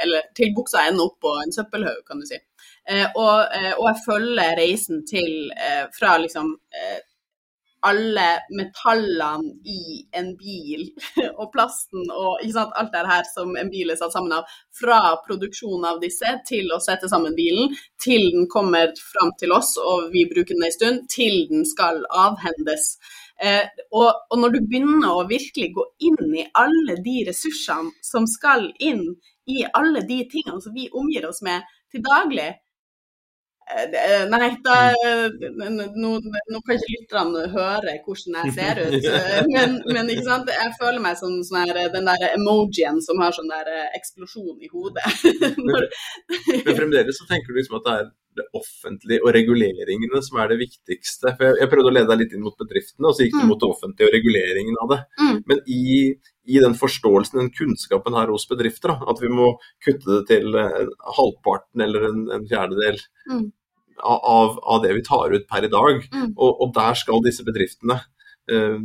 [0.03, 2.41] Eller til buksa ender opp på en søppelhaug, kan du si.
[2.89, 5.53] Eh, og, eh, og, jeg følger reisen til
[5.97, 6.55] fra liksom
[7.87, 10.87] alle metallene i en bil,
[11.41, 15.01] og plasten og sant, alt det her som en bil er satt sammen av, fra
[15.27, 20.11] produksjonen av disse til å sette sammen bilen, til den kommer fram til oss og
[20.14, 22.97] vi bruker den en stund, til den skal avhendes.
[23.37, 28.29] Eh, og, og, når du begynner å virkelig gå inn i alle de ressursene som
[28.31, 29.05] skal inn
[29.47, 32.55] i alle de tingene som vi omgir oss med til daglig,
[34.30, 34.76] nei, da,
[35.50, 39.08] nå, nå, kan ikke lytterne høre hvordan jeg ser ut.
[39.16, 43.48] Eh, men, men jeg føler meg som sånn her, den der emojien som har sånn
[43.50, 45.04] der eh, eksplosjon i hodet.
[45.66, 45.88] men,
[46.52, 48.06] men fremdeles så tenker du liksom at det er
[48.36, 51.32] det offentlige og reguleringene som er det viktigste.
[51.32, 53.42] For jeg, jeg prøvde å lede deg litt inn mot bedriftene, og så gikk du
[53.42, 53.50] mm.
[53.50, 55.00] mot det offentlige og reguleringen av det.
[55.22, 55.36] Mm.
[55.50, 55.84] Men i,
[56.46, 59.54] i, den forståelsen, den kunnskapen her hos bedrifter, da, at vi må
[59.84, 60.58] kutte det til
[61.18, 63.00] halvparten eller en, en fjerdedel.
[63.32, 63.46] Mm
[64.05, 66.05] av, av, det vi tar ut per i dag.
[66.12, 66.32] Mm.
[66.36, 68.01] Og, og, der skal disse bedriftene
[68.51, 68.78] eh,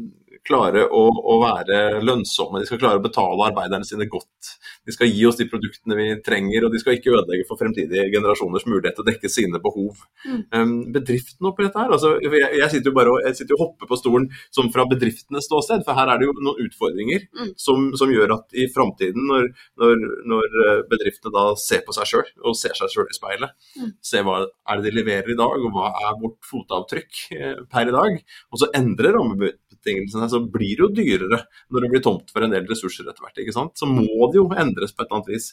[0.48, 4.52] klare å, å, være lønnsomme, de skal klare å betale arbeiderne sine godt.
[4.88, 8.08] De skal gi oss de produktene vi trenger, og de skal ikke ødelegge for fremtidige
[8.14, 10.02] generasjoners mulighet til å dekke sine behov.
[10.26, 10.40] Mm.
[10.58, 13.92] Um, bedriften oppi dette her, altså, jeg, jeg, sitter jo bare og, sitter og hopper
[13.92, 17.54] på stolen som fra bedriftenes ståsted, for her er det jo noen utfordringer mm.
[17.62, 19.48] som, som, gjør at i framtiden, når,
[19.80, 23.54] når, når, eh, bedriftene da ser på seg sjøl og ser seg sjøl i speilet,
[23.78, 23.94] mm.
[24.04, 27.92] ser hva er det de leverer i dag, og hva er vårt fotavtrykk eh, per
[27.92, 28.18] i dag,
[28.52, 32.54] og så endrer rammebetingelsene så blir det jo dyrere når det blir tomt for en
[32.54, 33.38] del ressurser etter hvert.
[33.44, 33.76] ikke sant?
[33.78, 35.52] Så må det jo endres på et eller annet vis.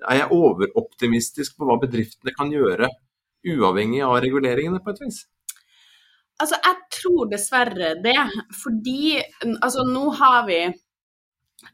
[0.00, 2.88] Er jeg overoptimistisk på hva bedriftene kan gjøre,
[3.50, 5.24] uavhengig av reguleringene på et vis?
[6.40, 8.16] Altså, jeg tror dessverre det.
[8.62, 9.18] Fordi
[9.60, 10.62] altså, nå har vi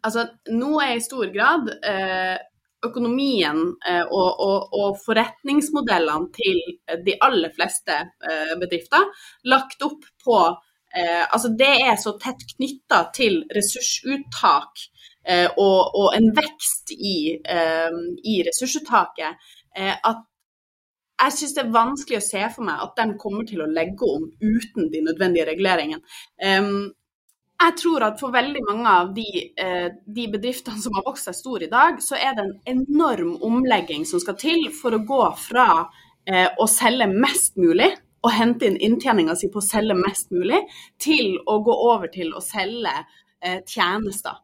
[0.03, 2.35] Altså, nå er i stor grad eh,
[2.83, 6.59] økonomien eh, og, og, og, forretningsmodellene til
[7.07, 9.07] de aller fleste eh, bedrifter
[9.47, 10.41] lagt opp på
[10.97, 14.87] Altså, det er så tett knytta til ressursuttak
[15.29, 20.23] eh, og, og, en vekst i, eh, i ressursuttaket at
[21.21, 24.09] jeg syns det er vanskelig å se for meg at de kommer til å legge
[24.09, 26.01] om uten de nødvendige reguleringene.
[26.41, 31.69] Jeg tror at for veldig mange av de, de, bedriftene som har vokst seg store
[31.69, 35.69] i dag, så er det en enorm omlegging som skal til for å gå fra
[36.57, 37.93] å selge mest mulig
[38.25, 40.63] og hente inn inntjeninga si på å selge mest mulig,
[41.03, 42.95] til å gå over til å selge
[43.43, 44.41] eh, tjenester.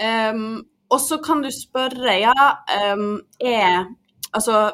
[0.00, 0.62] Um,
[0.92, 2.48] og så kan du spørre, ja,
[2.92, 3.86] um, er
[4.32, 4.70] Altså,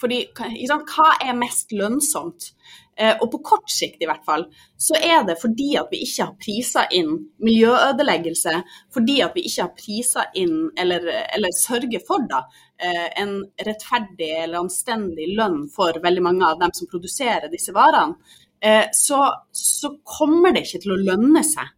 [0.00, 2.52] fordi, hva er mest lønnsomt?
[2.92, 4.44] Eh, og på kort sikt i hvert fall,
[4.76, 8.52] så er det fordi at vi ikke har prisa inn miljøødeleggelse,
[8.92, 12.42] fordi at vi ikke har prisa inn, eller, eller sørger for da,
[12.76, 18.20] eh, en rettferdig eller anstendig lønn for veldig mange av dem som produserer disse varene,
[18.60, 19.24] eh, så,
[19.56, 21.72] så kommer det ikke til å lønne seg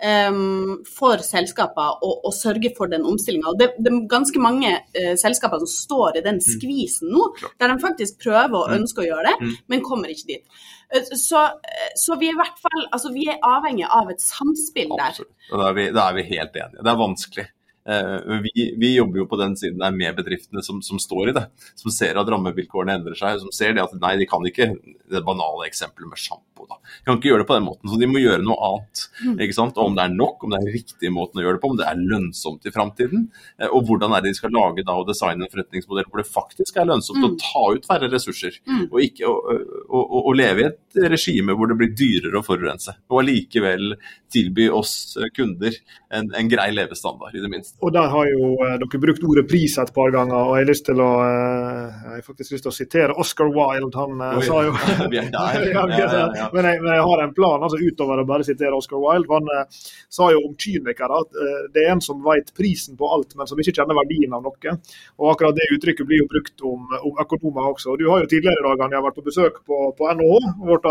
[0.00, 3.52] for selskaper å, å, sørge for den omstillinga.
[3.60, 6.46] Det, det, er ganske mange uh, selskaper som står i den mm.
[6.46, 7.26] skvisen nå,
[7.60, 8.76] der de faktisk prøver og mm.
[8.78, 9.56] ønsker å gjøre det, mm.
[9.72, 10.62] men kommer ikke dit.
[10.94, 14.22] Eh, så, eh, så, vi er i hvert fall altså vi er avhengig av et
[14.24, 15.10] samspill der.
[15.12, 15.34] Absolutt.
[15.50, 16.82] Da er, vi, da er vi helt enige.
[16.82, 17.46] Det er vanskelig.
[17.84, 21.46] Vi, vi, jobber jo på den siden der med bedriftene som, som, står i det.
[21.80, 23.40] Som ser at rammevilkårene endrer seg.
[23.42, 24.68] Som ser det at nei, de kan ikke
[25.10, 26.50] Det banale eksempelet med sjampo.
[26.70, 29.04] De kan ikke gjøre det på den måten, så de må gjøre noe annet.
[29.24, 29.34] Mm.
[29.46, 29.78] ikke sant?
[29.78, 31.78] Og Om det er nok, om det er riktig måten å gjøre det på, om
[31.80, 33.26] det er lønnsomt i framtiden.
[33.58, 36.28] Eh, og hvordan er det de skal lage da og designe en forretningsmodell hvor det
[36.30, 37.28] faktisk er lønnsomt mm.
[37.28, 38.60] å ta ut færre ressurser.
[38.68, 38.84] Mm.
[38.88, 42.94] Og ikke å, leve i et regime hvor det blir dyrere å forurense.
[43.10, 43.96] Og allikevel
[44.32, 45.74] tilby oss kunder
[46.14, 47.69] en, en grei levestandard, i det minste.
[47.80, 50.68] Og der har jo eh, dere brukt ordet pris et par ganger, og jeg har
[50.68, 53.92] lyst til å, eh, jeg har faktisk lyst til å sitere Oscar Wilde.
[53.96, 54.74] Han eh, sa jo
[55.12, 55.64] Vi er der.
[55.72, 59.32] ja, men, jeg, men, jeg, har en plan altså utover å bare sitere Oscar Wilde.
[59.32, 59.80] Han uh,
[60.12, 61.38] sa jo om kynikere at
[61.72, 64.74] det er en som vet prisen på alt, men som ikke kjenner verdien av noe.
[65.20, 67.96] Og akkurat det uttrykket blir jo brukt om, om økonomer også.
[68.00, 70.88] Du har jo tidligere i dag han har vært på besøk på, på NHH, vårt,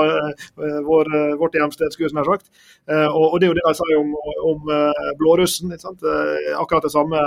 [0.87, 1.11] vår,
[1.41, 2.49] vårt hjemsted, skulle jeg sagt.
[2.89, 4.15] Og, og, det er jo det de sier om,
[4.53, 4.73] om
[5.21, 5.75] blårussen.
[5.75, 6.07] ikke sant?
[6.69, 7.23] Akkurat det samme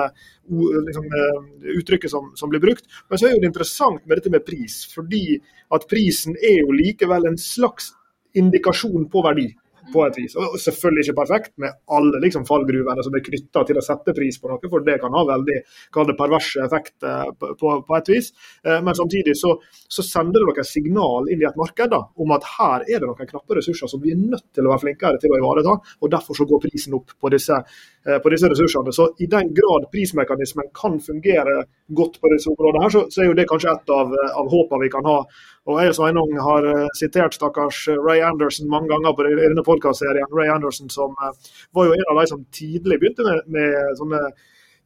[0.86, 2.86] liksom, eh, uttrykket som, som, blir brukt.
[3.10, 5.40] Men så er det interessant med dette med pris, fordi
[5.74, 7.90] at prisen er jo likevel en slags
[8.38, 9.50] indikasjon på verdi
[9.92, 10.34] på et vis.
[10.38, 14.38] Og selvfølgelig ikke perfekt med alle liksom, fallgruvene som er knytta til å sette pris
[14.40, 18.30] på noe, for det kan ha veldig det, perverse effekter på, på, på, et vis.
[18.66, 19.54] Eh, men samtidig så,
[19.90, 23.08] så sender det noen signal inn i et marked da, om at her er det
[23.08, 26.12] noen knappe ressurser som vi er nødt til å være flinkere til å ivareta, og
[26.12, 27.58] derfor så går prisen opp på disse,
[28.06, 28.94] eh, på disse ressursene.
[28.94, 33.32] Så i den grad prismekanismen kan fungere godt på disse områdene, her, så, så er
[33.32, 35.20] jo det kanskje et av, av håpene vi kan ha
[35.62, 36.64] og jeg og Sveinung har
[36.98, 40.26] sitert stakkars eh, Ray Anderson mange ganger på denne podkastserien.
[40.30, 41.34] Ray Anderson som uh,
[41.70, 44.22] var jo en av de som tidlig begynte med, med sånne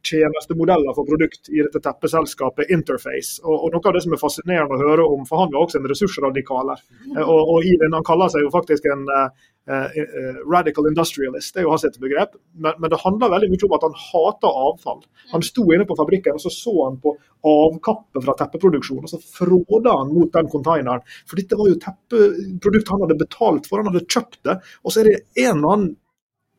[0.06, 3.40] tjenestemodeller for produkt i dette teppeselskapet Interface.
[3.44, 5.80] Og, og, Noe av det som er fascinerende å høre om, for han var også
[5.80, 6.72] en ressursradikal.
[6.72, 9.28] Uh, og, og den, Han kaller seg jo faktisk en uh,
[9.70, 12.38] uh, radical industrialist, det er jo hans et begrep.
[12.54, 15.04] Men, men, det handler veldig mye om at han hater avfall.
[15.34, 19.04] Han sto inne på fabrikken og så så han på avkappet fra teppeproduksjon.
[19.04, 21.04] og Så fråda han mot den containeren.
[21.28, 24.58] For dette var jo teppeprodukt han hadde betalt for, han hadde kjøpt det.
[24.84, 25.94] Og så er det en eller annen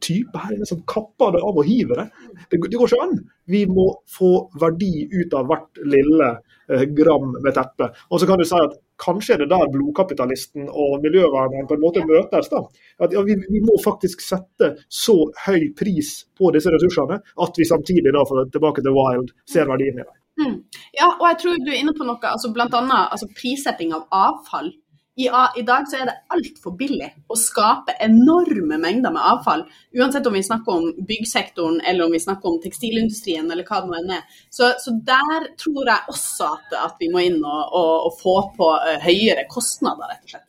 [0.03, 2.07] type her inne som kapper det av og hiver det.
[2.51, 3.15] Det, det går ikke an.
[3.49, 7.89] Vi må få verdi ut av hvert lille eh, gram med teppe.
[8.11, 11.83] Og så kan du si at kanskje er det der blodkapitalisten og miljøverneren på en
[11.83, 12.49] måte møtes.
[12.53, 12.63] da.
[13.03, 17.67] At ja, vi, vi, må faktisk sette så høy pris på disse ressursene at vi
[17.67, 20.15] samtidig da, for tilbake til Wild, ser verdien i dem.
[20.37, 20.57] Mm.
[20.93, 22.67] Ja, og jeg tror du er inne på noe, altså bl.a.
[22.69, 24.69] Altså prissetting av avfall
[25.17, 29.63] i, I, dag så er det altfor billig å skape enorme mengder med avfall.
[29.97, 33.89] Uansett om vi snakker om byggsektoren eller om vi snakker om tekstilindustrien eller hva det
[33.89, 34.37] nå enn er.
[34.53, 38.35] Så, så, der tror jeg også at, at vi må inn og, og, og få
[38.59, 40.46] på uh, høyere kostnader, rett og slett.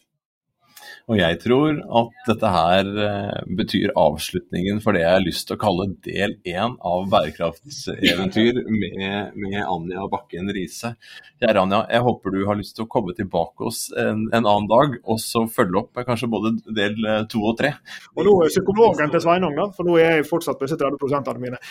[1.08, 5.56] Og jeg tror at dette her eh, betyr avslutningen for det jeg har lyst til
[5.56, 10.94] å kalle del én av bærekraftseventyr med, med, Anja Bakken Riise.
[11.40, 14.68] Kjære Anja, jeg håper du har lyst til å komme tilbake oss en, en annen
[14.68, 17.72] dag, og så følge opp med kanskje både del eh, to og tre.
[18.12, 21.18] Og nå er psykologen til Sveinung, da, for nå er jeg fortsatt på disse 30
[21.24, 21.62] av mine.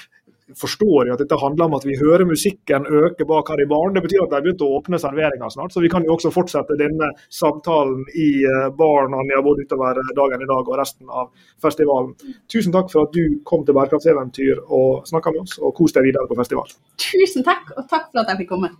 [0.55, 3.95] Forstår jo at dette handler om at vi hører musikken øke bak her i baren.
[3.95, 6.31] Det betyr at de har begynt å åpne serveringa snart, så vi kan jo også
[6.35, 11.31] fortsette denne samtalen i eh, baren Anja, både utover dagen i dag og resten av
[11.63, 12.13] festivalen.
[12.51, 16.07] Tusen takk for at du kom til Bærekraftseventyr og snakka med oss, og kos deg
[16.09, 16.71] videre på festival.
[17.01, 18.73] Tusen takk, og takk for at jeg fikk komme.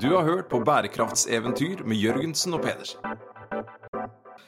[0.00, 3.25] Du har hørt på Bærekraftseventyr med Jørgensen og Pedersen.